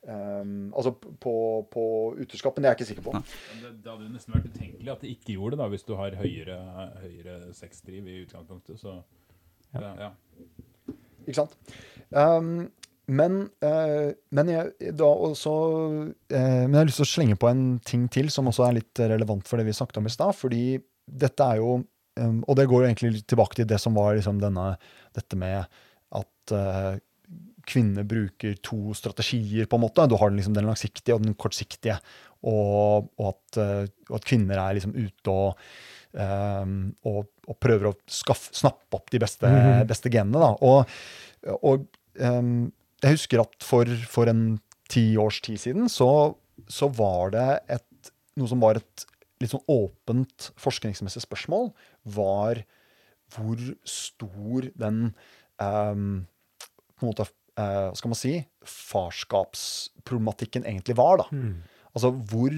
[0.00, 1.32] Um, Altså på,
[1.68, 1.82] på
[2.16, 3.12] utroskap, men det er jeg ikke sikker på.
[3.12, 3.20] Ja.
[3.60, 5.92] Det, det hadde jo nesten vært utenkelig at det ikke gjorde det, da, hvis du
[5.98, 6.56] har høyere,
[7.02, 8.80] høyere sexdriv i utgangspunktet.
[8.80, 8.94] Så
[9.74, 9.92] ja.
[10.00, 10.08] Ja,
[11.26, 11.58] Ikke sant?
[12.16, 12.70] Um,
[13.10, 15.52] men, eh, men, jeg, også,
[16.30, 18.78] eh, men jeg har lyst til å slenge på en ting til som også er
[18.78, 20.36] litt relevant for det vi snakket om i stad.
[20.38, 20.64] Fordi
[21.10, 24.14] dette er jo eh, Og det går jo egentlig litt tilbake til det som var
[24.14, 24.72] liksom denne,
[25.16, 25.80] dette med
[26.20, 26.98] at eh,
[27.70, 30.08] kvinner bruker to strategier, på en måte.
[30.10, 31.98] Du har liksom den langsiktige og den kortsiktige.
[32.40, 35.70] Og, og, at, eh, og at, kvinner er liksom ute og,
[36.16, 36.76] um,
[37.10, 37.26] og,
[37.60, 39.82] prøver å skaffe, snappe opp de beste, mm.
[39.90, 40.40] beste genene.
[40.40, 40.54] Da.
[41.60, 42.70] Og, um,
[43.00, 46.34] jeg husker at for, for en ti års tid siden så,
[46.68, 47.48] så var det
[47.78, 49.06] et, noe som var et
[49.40, 51.70] litt sånn åpent forskningsmessig spørsmål,
[52.04, 52.62] var
[53.32, 54.98] hvor stor den
[55.62, 56.26] um,
[56.98, 57.26] på en måte,
[57.60, 58.34] uh, skal man si,
[58.68, 61.22] farskapsproblematikken egentlig var.
[61.22, 61.26] da.
[61.32, 61.62] Mm.
[61.94, 62.52] Altså hvor,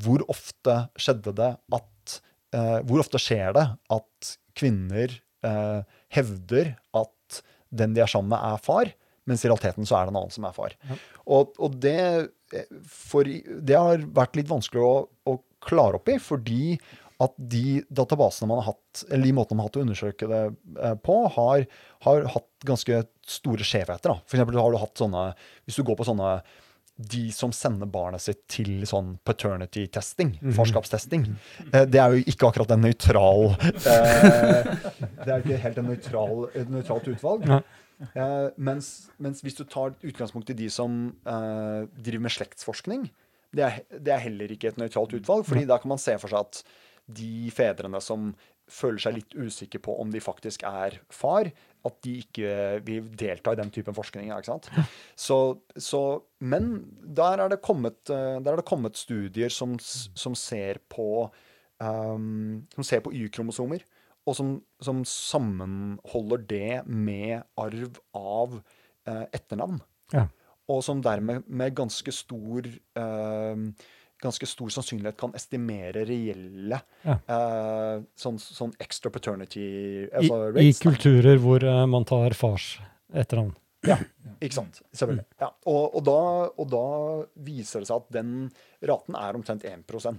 [0.00, 2.16] hvor, ofte skjedde det at
[2.56, 5.12] uh, Hvor ofte skjer det at kvinner
[5.46, 5.80] uh,
[6.14, 7.42] hevder at
[7.74, 8.92] den de er sammen med, er far,
[9.28, 10.74] mens i realiteten så er det en annen som er far.
[10.88, 10.98] Ja.
[11.36, 12.00] Og, og det,
[12.90, 14.94] for, det har vært litt vanskelig å,
[15.30, 16.76] å klare opp i, fordi
[17.22, 20.42] at de databasene man har hatt, eller de måtene man har hatt å undersøke det
[20.50, 21.64] eh, på, har,
[22.06, 23.00] har hatt ganske
[23.30, 24.18] store skjevheter.
[24.26, 25.30] For eksempel har du hatt sånne
[25.64, 26.36] Hvis du går på sånne
[26.94, 30.52] de som sender barnet sitt til sånn paternity testing, mm.
[30.54, 31.24] farskapstesting.
[31.72, 34.68] Eh, det er jo ikke akkurat en nøytral eh,
[35.24, 37.48] Det er ikke helt en nøytral, et nøytralt utvalg.
[38.02, 43.06] Eh, mens, mens, hvis du tar utgangspunkt i de som eh, driver med slektsforskning,
[43.54, 45.46] det er, det er, heller ikke et nøytralt utvalg.
[45.46, 46.64] fordi da kan man se for seg at
[47.04, 48.32] de fedrene som
[48.70, 51.50] føler seg litt usikre på om de faktisk er far,
[51.84, 54.30] at de ikke vil delta i den typen forskning.
[54.32, 54.70] ikke sant?
[55.14, 55.38] Så,
[55.76, 56.00] så,
[56.40, 61.28] men der er det kommet, er det kommet studier som, som, ser på
[61.78, 63.84] um, som ser på Y-kromosomer,
[64.24, 68.56] og som, som, sammenholder det med arv av
[69.06, 69.82] eh, etternavn.
[70.14, 70.28] Ja.
[70.72, 73.66] Og som dermed med ganske stor eh,
[74.24, 77.18] ganske stor sannsynlighet kan estimere reelle ja.
[77.18, 79.66] eh, sånn, sånn, extra paternity
[80.08, 80.80] altså I, rates.
[80.80, 82.78] I kulturer hvor uh, man tar fars
[83.12, 83.52] etternavn.
[83.84, 83.98] Ja,
[84.40, 84.80] ikke sant.
[84.96, 85.26] Selvfølgelig.
[85.42, 85.50] Ja.
[85.68, 86.18] Og, og, da,
[86.48, 86.84] og, da,
[87.44, 88.30] viser det seg at den
[88.88, 90.14] raten er omtrent 1 ja.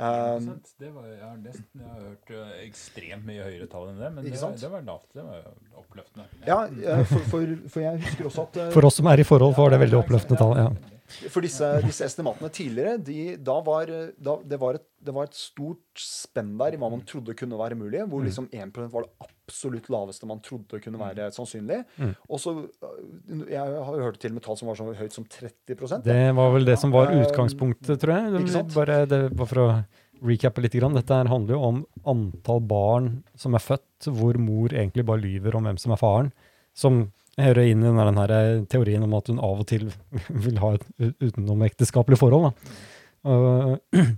[0.00, 0.46] Um,
[0.80, 4.08] det var, jeg, har nesten, jeg har hørt uh, ekstremt mye høyere tall enn det,
[4.14, 5.10] men det, det, var lavt.
[5.12, 5.50] Det var
[5.82, 6.24] oppløftende.
[6.46, 6.62] Ja,
[7.10, 9.82] for, for, for, jeg husker også at For oss som er i forhold, var det
[9.84, 10.56] veldig oppløftende tall.
[10.56, 10.96] ja.
[11.10, 15.36] For disse, disse estimatene tidligere, de, da var, da, det, var et, det, var et,
[15.38, 18.02] stort spenn der i hva man trodde kunne være mulig.
[18.06, 18.28] Hvor mm.
[18.28, 21.36] liksom 1% var det absolutt laveste man trodde kunne være mm.
[21.36, 21.80] sannsynlig.
[21.98, 22.12] Mm.
[22.28, 22.54] Og så,
[23.50, 26.54] Jeg har jo hørt til med tall som var så høyt som 30% Det var
[26.54, 28.44] vel det som var eh, utgangspunktet, tror jeg.
[28.44, 28.76] Ikke sant?
[28.76, 29.70] Bare, det, bare for å
[30.20, 30.78] recappe litt.
[30.96, 35.66] Dette handler jo om antall barn som er født, hvor mor egentlig bare lyver om
[35.66, 36.30] hvem som er faren.
[36.76, 37.08] Som
[37.38, 39.86] hører inn i den her eh, teorien om at hun av og til
[40.46, 42.50] vil ha et utenomekteskapelig forhold.
[42.50, 42.80] Da.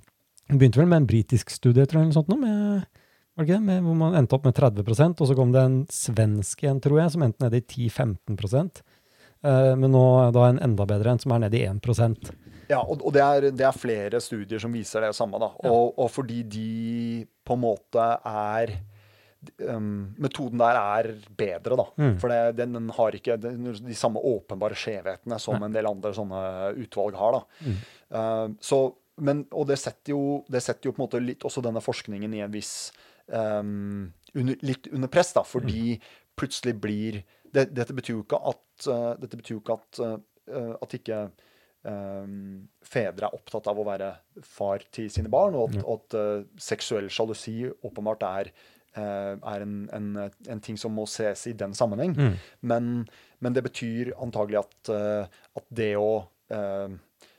[0.52, 2.82] Hun begynte vel med en britisk studie, tror jeg, eller sånt, med,
[3.38, 3.60] var det?
[3.64, 6.98] Med, hvor man endte opp med 30% og så kom det en svensk en, tror
[7.00, 10.04] jeg, som endte nede i 10-15 eh, Men nå
[10.34, 12.34] det en enda bedre en, som er nede i 1%
[12.72, 15.40] ja, og, og det, er, det, er, flere studier som viser det samme.
[15.42, 15.50] da.
[15.60, 15.72] Ja.
[15.72, 18.76] Og, og, fordi de på en måte er
[19.68, 21.86] um, metoden der er bedre, da.
[21.99, 22.16] Mm.
[22.22, 25.68] For det, den, den, har ikke de, de samme åpenbare skjevhetene som Nei.
[25.68, 26.43] en del andre sånne
[26.84, 27.38] utvalg har.
[27.38, 27.68] da.
[27.68, 27.78] Mm.
[28.12, 28.80] Uh, så,
[29.22, 32.34] men, og det setter, jo, det setter, jo, på en måte litt også denne forskningen
[32.38, 32.74] i en viss
[33.28, 36.11] um, under, Litt under press, da, fordi mm.
[36.38, 37.22] plutselig blir
[37.53, 41.24] det, Dette betyr jo ikke at, uh, dette betyr jo ikke at, uh, at ikke
[41.84, 44.12] um, fedre er opptatt av å være
[44.47, 45.97] far til sine barn, og at, ja.
[45.97, 48.53] at uh, seksuell sjalusi åpenbart er
[49.01, 52.14] er en, en, en, ting som må ses i den sammenheng.
[52.16, 52.34] Mm.
[52.61, 52.88] Men,
[53.38, 56.99] men, det betyr antagelig at, eh, at det å eh,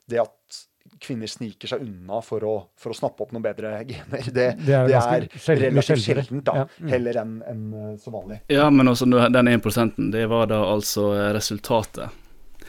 [0.10, 0.64] Det at
[1.00, 4.76] kvinner sniker seg unna for å, for å snappe opp noen bedre gener, det, det
[4.76, 6.66] er, det er relativt sjeldent, da, ja.
[6.76, 6.90] mm.
[6.92, 7.64] heller enn en
[8.02, 8.42] så vanlig.
[8.52, 12.20] Ja, men også den 1% det var da altså resultatet.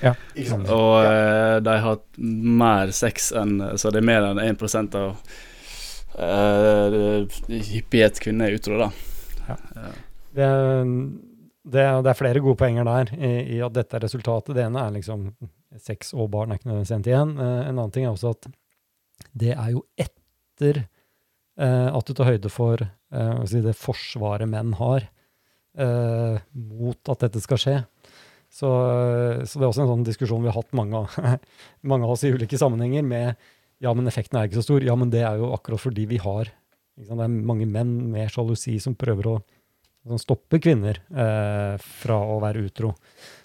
[0.01, 0.14] Ja.
[0.14, 1.61] Og ja.
[1.62, 5.37] de har hatt mer sex enn Så det er mer enn 1% av
[6.18, 8.90] uh, hyppighet kunne utro.
[9.48, 9.56] Ja.
[10.34, 10.48] Det,
[11.64, 14.54] det, det, er flere gode poenger der i, i, at dette er resultatet.
[14.56, 15.30] Det ene er liksom
[15.80, 17.36] sex og barn er ikke nødvendigvis sendt igjen.
[17.38, 18.50] Uh, en annen ting er også at
[19.34, 24.76] det er jo etter uh, at du tar høyde for uh, si det forsvaret menn
[24.80, 25.10] har
[25.74, 27.72] mot at dette skal skje.
[28.46, 31.00] Så, så, det er også en sånn diskusjon vi har hatt mange,
[31.90, 33.48] mange av oss i ulike sammenhenger med
[33.85, 34.85] ja, men effekten er ikke så stor.
[34.87, 36.53] Ja, men det er jo akkurat fordi vi har
[36.95, 39.37] Det er mange menn med sjalusi som prøver å
[40.05, 42.91] som stoppe kvinner eh, fra å være utro.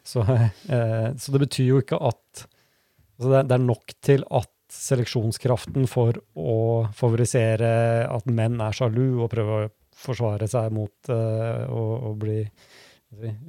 [0.04, 0.26] Så,
[0.76, 4.52] eh, så, det betyr jo ikke at altså det, er, det, er, nok til at
[4.70, 6.58] seleksjonskraften for å
[6.92, 7.72] favorisere
[8.12, 9.72] at menn er sjalu og prøver å
[10.04, 12.42] forsvare seg mot eh, å, å, bli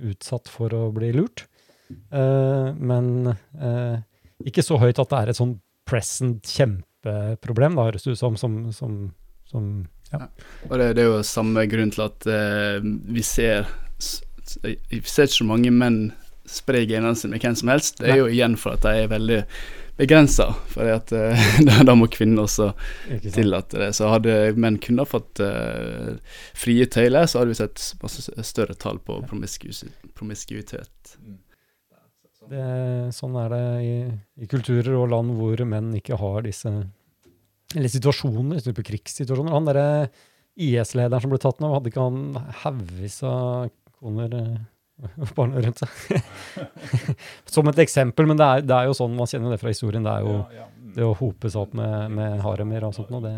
[0.07, 1.49] utsatt for å bli lurt,
[1.91, 3.99] Eh, men eh,
[4.47, 5.57] ikke så høyt at det er et sånn
[5.91, 8.38] present kjempeproblem, da, høres det ut som.
[8.41, 8.97] som, som,
[9.51, 9.68] som
[10.12, 10.24] ja.
[10.68, 13.68] Og det, det, er jo samme grunn til at eh, vi ser
[14.91, 16.01] Vi ser ikke så mange menn
[16.51, 18.01] spre genene sine med hvem som helst.
[18.01, 19.38] Det er jo igjen for at de er veldig
[20.01, 22.70] begrensa, for at, uh, da må kvinner også
[23.30, 23.91] tillate det.
[23.95, 26.16] Så hadde menn kun fått uh,
[26.59, 31.14] frie tøyler, så hadde vi sett masse større tall på promiskuitet.
[32.51, 32.64] Det,
[33.14, 33.92] sånn er det i,
[34.42, 36.72] i, kulturer og land hvor menn ikke har disse
[37.76, 39.55] Eller situasjoner, type krigssituasjoner.
[39.55, 39.86] Han derre
[40.59, 43.70] IS-lederen som ble tatt nå, hadde ikke han haugvis av
[44.01, 46.18] koner og barn rundt seg?
[47.55, 50.05] som et eksempel, men det er, det er, jo sånn man kjenner det fra historien.
[50.05, 50.68] Det er jo ja, ja.
[50.90, 53.30] Det å hope seg opp med, med haremer og sånt noe.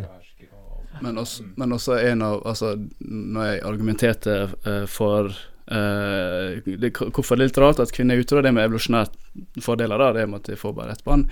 [1.02, 5.32] Men også, men også, en av altså, Når jeg argumenterte uh, for
[5.70, 10.00] Uh, det, hvorfor det er litt rart at kvinner er utro, det med evolusjonære fordeler,
[10.00, 11.28] da, det med at de får bare ett barn.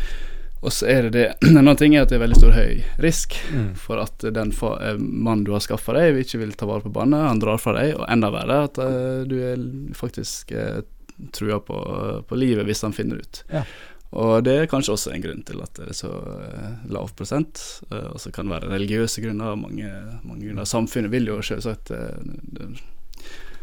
[0.61, 2.81] Og så er det det En annen ting er at det er veldig stor høy
[3.03, 3.68] risk mm.
[3.81, 7.28] for at den uh, mannen du har skaffa deg, ikke vil ta vare på barnet.
[7.28, 9.62] Han drar fra deg, og enda verre at uh, du er
[9.97, 10.83] faktisk uh,
[11.37, 11.78] trua på,
[12.28, 13.43] på, livet hvis han finner ut.
[13.53, 13.64] Ja.
[14.20, 16.09] Og det er kanskje også en grunn til at det er så
[16.91, 17.61] lav prosent.
[17.93, 19.55] og så kan det være religiøse grunner.
[19.55, 19.87] Mange,
[20.24, 20.66] mange grunner.
[20.66, 21.93] Samfunnet vil jo selvsagt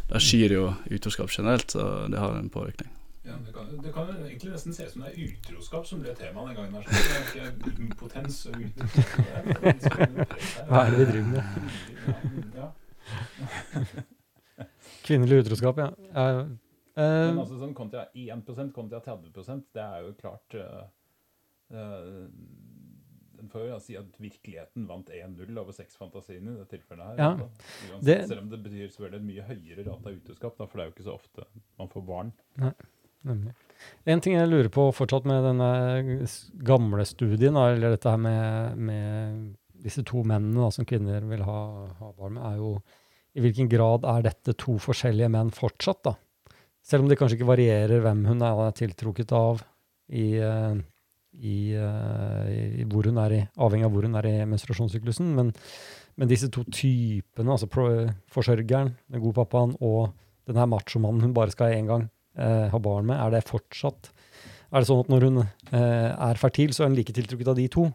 [0.09, 2.91] der skyr jo utroskap generelt, så det har en påvirkning.
[3.27, 6.13] Ja, det, kan, det kan egentlig nesten se ut som det er utroskap som ble
[6.15, 6.73] temaet den gangen.
[6.75, 6.83] her,
[7.33, 9.17] Det er ikke impotens og utroskap.
[10.69, 11.43] Hva er det vi driver med?
[12.55, 12.69] Ja.
[15.03, 15.89] Kvinnelig utroskap, ja.
[16.97, 20.87] Uh, Men altså sånn kontra 1 kontra 30% det er jo klart uh,
[21.75, 22.23] uh,
[23.51, 27.21] får si at virkeligheten vant 1-0 over sexfantasien i det tilfellet her.
[27.21, 30.73] Ja, Uansett, det, selv om det betyr selvfølgelig en mye høyere rate av utroskap, for
[30.73, 31.47] det er jo ikke så ofte
[31.79, 32.33] man får barn.
[32.63, 32.73] Nei,
[33.29, 33.55] nemlig.
[34.09, 35.71] En ting jeg lurer på fortsatt med denne
[36.65, 39.41] gamle studien, eller dette her med, med
[39.85, 41.59] disse to mennene da, som kvinner vil ha,
[41.99, 42.71] ha, barn med, er jo
[43.37, 46.15] i hvilken grad er dette to forskjellige menn fortsatt, da?
[46.87, 49.59] Selv om det kanskje ikke varierer hvem hun er tiltrukket av
[50.07, 50.79] i, uh,
[51.37, 55.33] i, uh, i, hvor hun er i, avhengig av hvor hun er i menstruasjonssyklusen.
[55.37, 55.51] Men,
[56.17, 57.87] men disse to typene, altså pro,
[58.33, 60.15] forsørgeren, den gode pappaen, og
[60.47, 62.07] den her machomannen hun bare skal én gang
[62.39, 64.11] eh, ha barn med, er det fortsatt
[64.71, 67.59] Er det sånn at når hun eh, er fertil, så er hun like tiltrukket av
[67.59, 67.85] de to?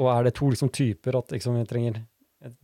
[0.00, 2.00] Og er det to liksom, typer at liksom, jeg trenger
[2.44, 2.56] jeg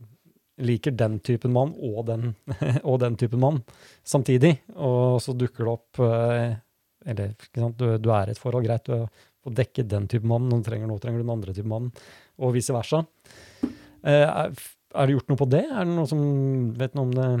[0.61, 2.33] liker den typen mann og den,
[2.89, 3.61] og den typen mann
[4.03, 4.57] samtidig?
[4.75, 6.01] Og så dukker det opp
[7.01, 9.07] Eller du, du, er i et forhold, greit, du
[9.41, 10.49] få dekket den type mann.
[10.49, 11.89] Nå trenger, nå trenger du den andre type mann,
[12.41, 13.03] og vice versa.
[13.61, 15.65] Eh, er, det gjort noe på det?
[15.69, 16.21] Er det noe som
[16.77, 17.31] vet noe om det,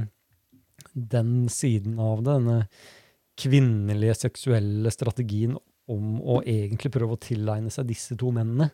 [0.95, 2.39] den siden av det?
[2.41, 2.59] Denne
[3.41, 5.55] kvinnelige seksuelle strategien
[5.91, 8.69] om å egentlig prøve å tilegne seg disse to mennene.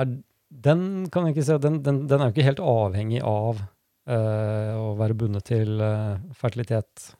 [0.00, 0.14] Er,
[0.48, 4.72] den kan jeg ikke si, den, den, den er jo ikke helt avhengig av uh,
[4.78, 7.10] å være bundet til uh, fertilitet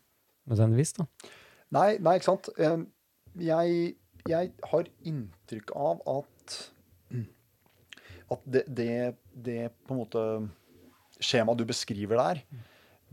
[0.51, 0.95] nødvendigvis.
[1.01, 1.09] da.
[1.75, 2.51] Nei, nei, ikke sant.
[3.35, 3.95] Jeg
[4.29, 6.57] jeg har inntrykk av at,
[8.33, 8.95] at det, det,
[9.33, 10.25] det, på en måte
[11.21, 12.43] skjemaet du beskriver der,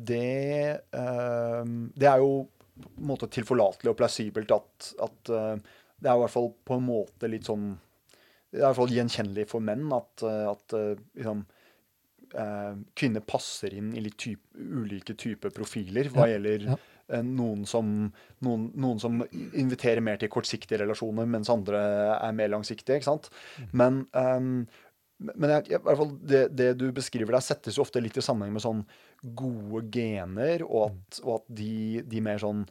[0.02, 1.64] det, uh,
[1.96, 2.46] det er jo
[2.82, 5.56] på en måte tilforlatelig og plausibelt at, at uh,
[6.02, 7.76] det er i hvert fall på en måte litt sånn
[8.50, 11.44] Det er i hvert fall gjenkjennelig for menn at, at uh, liksom,
[12.96, 16.78] kvinner passer inn i litt type, ulike typer profiler hva ja, gjelder ja.
[17.26, 17.90] Noen som,
[18.46, 21.82] noen, noen som, inviterer mer til kortsiktige relasjoner, mens andre
[22.16, 23.00] er mer langsiktige.
[23.00, 23.32] ikke sant?
[23.58, 23.74] Mm.
[23.82, 24.54] Men, um,
[25.22, 28.24] men jeg, i hvert fall det, det, du beskriver der, settes jo ofte litt i
[28.26, 28.86] sammenheng med sånn
[29.38, 31.74] gode gener, og at, og at de,
[32.08, 32.64] de, mer sånn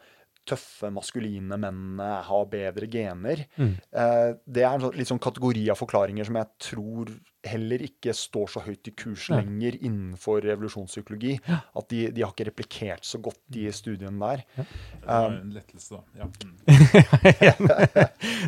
[0.48, 3.44] tøffe, maskuline mennene har bedre gener.
[3.60, 3.74] Mm.
[3.76, 7.12] Eh, det er en sånn, litt sånn kategori av forklaringer som jeg tror
[7.46, 9.36] heller ikke står så høyt i kurs ja.
[9.40, 11.38] lenger innenfor revolusjonspsykologi.
[11.46, 11.56] Ja.
[11.78, 14.38] At de, de, har ikke replikert så godt de studiene der.
[14.58, 14.64] Ja.
[15.00, 16.00] Det var en lettelse, da.
[16.20, 16.26] Ja.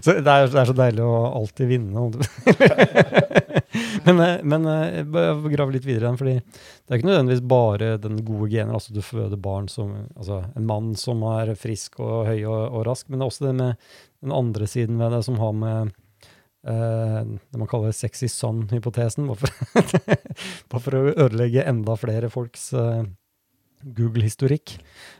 [0.04, 1.98] så det, er, det, er, så deilig å alltid vinne.
[4.06, 5.00] men eh, men eh,
[5.54, 8.74] grave litt videre, fordi det er ikke nødvendigvis bare den gode gener.
[8.76, 12.86] altså Du føder barn som altså en mann som er frisk og høy og, og
[12.90, 13.72] rask, men det er også det med
[14.22, 15.90] den andre siden ved det som har med
[16.62, 19.48] det man kaller sexy son-hypotesen, bare,
[20.70, 23.02] bare, for å ødelegge enda flere folks uh,
[23.82, 24.76] Google-historikk.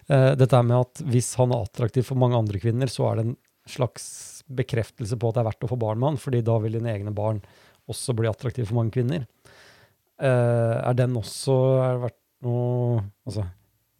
[0.06, 3.26] Uh, dette med at hvis han er attraktiv for mange andre kvinner, så er det
[3.26, 3.34] en
[3.66, 4.06] slags
[4.54, 6.94] bekreftelse på at det er verdt å få barn med han, fordi da vil dine
[6.94, 7.42] egne barn
[7.90, 9.26] også bli attraktive for mange kvinner.
[10.22, 13.44] er den også er det vært noe Altså,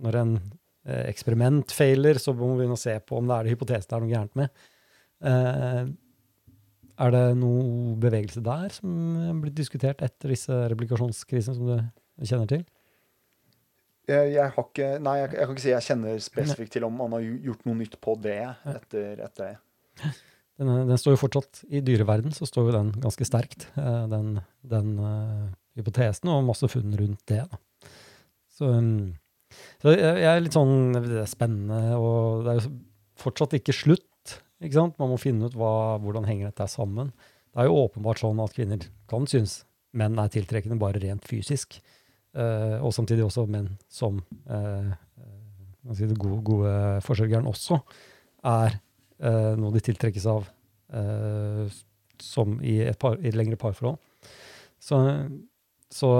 [0.03, 3.47] når en eh, eksperiment failer, så må vi begynne å se på om det er
[3.47, 4.63] det hypotesen det er noe gærent med.
[7.03, 12.51] Er det noe bevegelse der som er blitt diskutert etter disse replikasjonskrisene som du kjenner
[12.51, 12.63] til?
[14.11, 16.97] Jeg, jeg, har ikke, nei, jeg, jeg kan ikke si jeg kjenner spesifikt til om
[16.99, 20.13] man har gjort noe nytt på det etter, etter det.
[20.61, 24.37] Den, den, står jo fortsatt I dyreverden så står jo den ganske sterkt, eh, den,
[24.69, 25.47] den uh,
[25.79, 27.41] hypotesen, og masse funn rundt det.
[27.49, 27.93] Da.
[28.53, 29.15] Så, um,
[29.81, 32.75] så jeg, jeg, er litt sånn Det er spennende, og det er jo
[33.23, 34.07] fortsatt ikke slutt.
[34.63, 34.99] Ikke sant?
[35.01, 37.13] Man må finne ut hva, hvordan henger dette sammen.
[37.53, 39.63] Det er jo åpenbart sånn at kvinner kan synes
[39.99, 41.79] menn er tiltrekkende bare rent fysisk.
[42.33, 44.93] Uh, og samtidig også menn som uh,
[45.93, 46.73] si det gode, gode
[47.05, 47.77] forsørgeren også
[48.49, 48.79] er
[49.21, 50.49] uh, noe de tiltrekkes av
[52.21, 53.97] som i et, par, i et lengre parforhold.
[54.77, 54.99] Så,
[55.89, 56.11] så,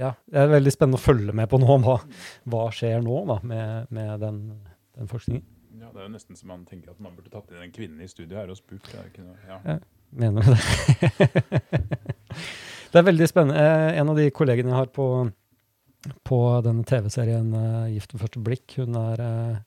[0.00, 1.98] ja, det er veldig spennende å følge med på nå hva,
[2.48, 4.38] hva skjer nå da, med, med den,
[4.96, 5.44] den, forskningen.
[5.84, 8.04] Ja, Det er jo nesten som man tenker at man burde tatt inn en kvinne
[8.04, 8.88] i studio her og spurt.
[9.20, 9.60] Noe, ja.
[9.68, 9.78] ja.
[10.16, 11.80] mener du det?
[12.90, 13.64] det er veldig spennende.
[14.00, 15.08] En av de kollegene jeg har på
[16.26, 18.76] på denne TV-serien uh, 'Gift ved første blikk'.
[18.80, 19.62] Hun er uh,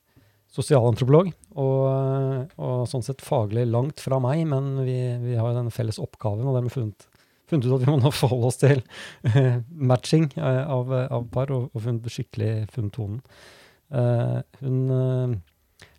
[0.54, 5.58] sosialantropolog og, uh, og, sånn sett faglig langt fra meg, men vi, vi har jo
[5.58, 7.08] denne felles oppgaven, og dermed funnet,
[7.50, 8.82] funnet ut at vi må nå forholde oss til
[9.92, 13.22] matching av, av, par, og, og funnet skikkelig funnet tonen.
[14.60, 15.38] hun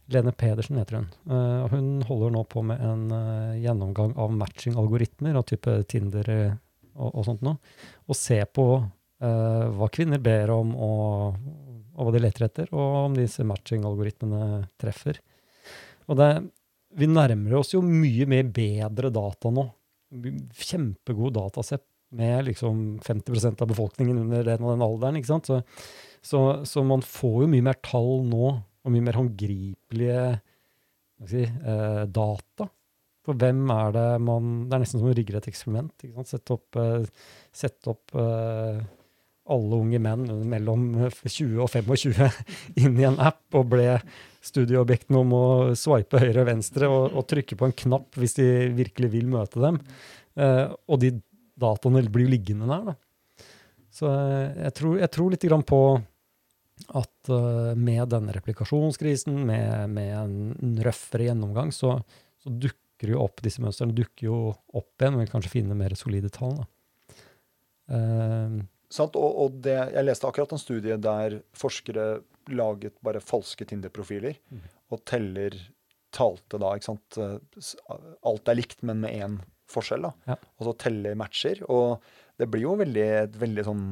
[0.10, 1.10] Lene Pedersen heter hun.
[1.30, 7.10] Uh, hun holder nå på med en uh, gjennomgang av matching-algoritmer av type Tinder og,
[7.12, 7.60] og sånt noe.
[8.08, 8.70] Og se på
[9.20, 11.40] hva kvinner ber om, og,
[11.92, 15.20] og, hva de leter etter, og om disse matching-algoritmene treffer.
[16.08, 16.30] Og det,
[16.96, 19.66] vi nærmer oss jo mye mer bedre data nå.
[20.56, 25.20] Kjempegod datasett med liksom 50% av befolkningen under den og den alderen.
[25.20, 25.50] ikke sant?
[25.50, 25.62] Så,
[26.22, 28.54] så, så, man får jo mye mer tall nå,
[28.90, 30.20] og mye mer håndgripelige
[31.30, 32.70] si, eh, data.
[33.26, 35.92] For hvem er det man Det er nesten som å rigge et eksperiment.
[36.26, 37.06] Sette opp, eh,
[37.54, 38.80] sette opp eh,
[39.50, 42.20] alle unge menn mellom 20 og 25
[42.84, 43.98] inn i en app og ble
[44.46, 45.46] studieobjektene om å
[45.78, 48.48] swipe høyre og venstre og, og, trykke på en knapp hvis de
[48.78, 49.82] virkelig vil møte dem.
[50.40, 51.12] Uh, og de
[51.60, 52.94] dataene blir liggende der.
[52.94, 53.50] Da.
[53.92, 55.82] Så uh, jeg, tror, jeg tror litt på
[56.88, 61.98] at uh, med denne replikasjonskrisen, med, med en røffere gjennomgang, så,
[62.42, 65.96] så, dukker jo opp disse mønstrene dukker jo opp igjen, og vil kanskje finne mer
[66.00, 66.58] solide tall.
[67.90, 69.16] Sant?
[69.16, 72.10] Og, og det, jeg leste akkurat en studie der forskere
[72.54, 74.66] laget bare falske Tinder-profiler mm.
[74.94, 75.56] og teller
[76.14, 77.18] talte da, ikke sant
[78.26, 79.40] Alt er likt, men med én
[79.70, 80.08] forskjell.
[80.08, 80.14] da.
[80.34, 80.38] Ja.
[80.58, 81.64] Og så teller matcher.
[81.70, 82.04] Og
[82.40, 83.84] det blir jo veldig, et veldig sånn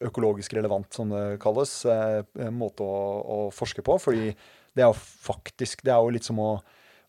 [0.00, 3.98] økologisk relevant, som det kalles, eh, måte å, å, forske på.
[4.00, 6.52] Fordi det er jo faktisk Det er jo litt som å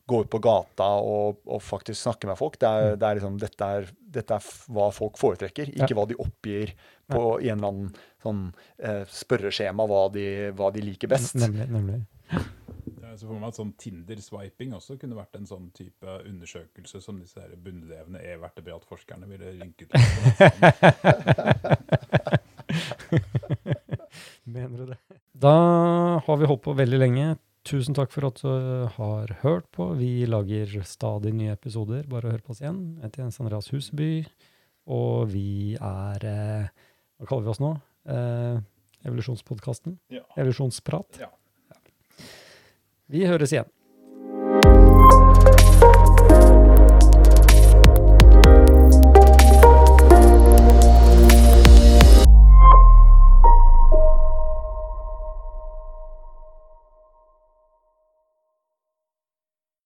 [0.06, 2.58] gå ut på gata og, og faktisk snakke med folk.
[2.60, 2.98] Det er, mm.
[2.98, 5.98] det er liksom, dette, er, dette, er, hva folk foretrekker, ikke ja.
[5.98, 6.74] hva de oppgir
[7.12, 7.52] på ja.
[7.52, 7.92] en eller annen
[8.22, 8.42] sånn,
[8.82, 10.26] eh, spørreskjema hva de,
[10.58, 11.38] hva de, liker best.
[11.38, 11.68] Nemlig.
[11.70, 12.02] nemlig.
[12.32, 17.18] Jeg så for meg at sånn Tinder-swiping også kunne vært en sånn type undersøkelse som
[17.20, 19.92] disse her bunnlevende E-vertebratforskerne ville rynket
[24.56, 24.98] Mener du det?
[25.32, 25.54] Da
[26.26, 27.26] har vi holdt på veldig lenge.
[27.66, 29.92] Tusen takk for at du har hørt på.
[29.98, 32.02] Vi lager stadig nye episoder.
[32.10, 32.80] Bare hør på oss igjen.
[32.98, 34.10] Jeg heter Jens Andreas Huseby,
[34.90, 36.72] og vi er eh,
[37.20, 37.76] Hva kaller vi oss nå?
[38.10, 38.58] Eh,
[39.06, 39.98] Evolusjonspodkasten?
[40.14, 40.24] Ja.
[40.36, 41.22] Evolusjonsprat?
[41.22, 41.30] Ja.
[43.12, 43.70] Vi høres igjen.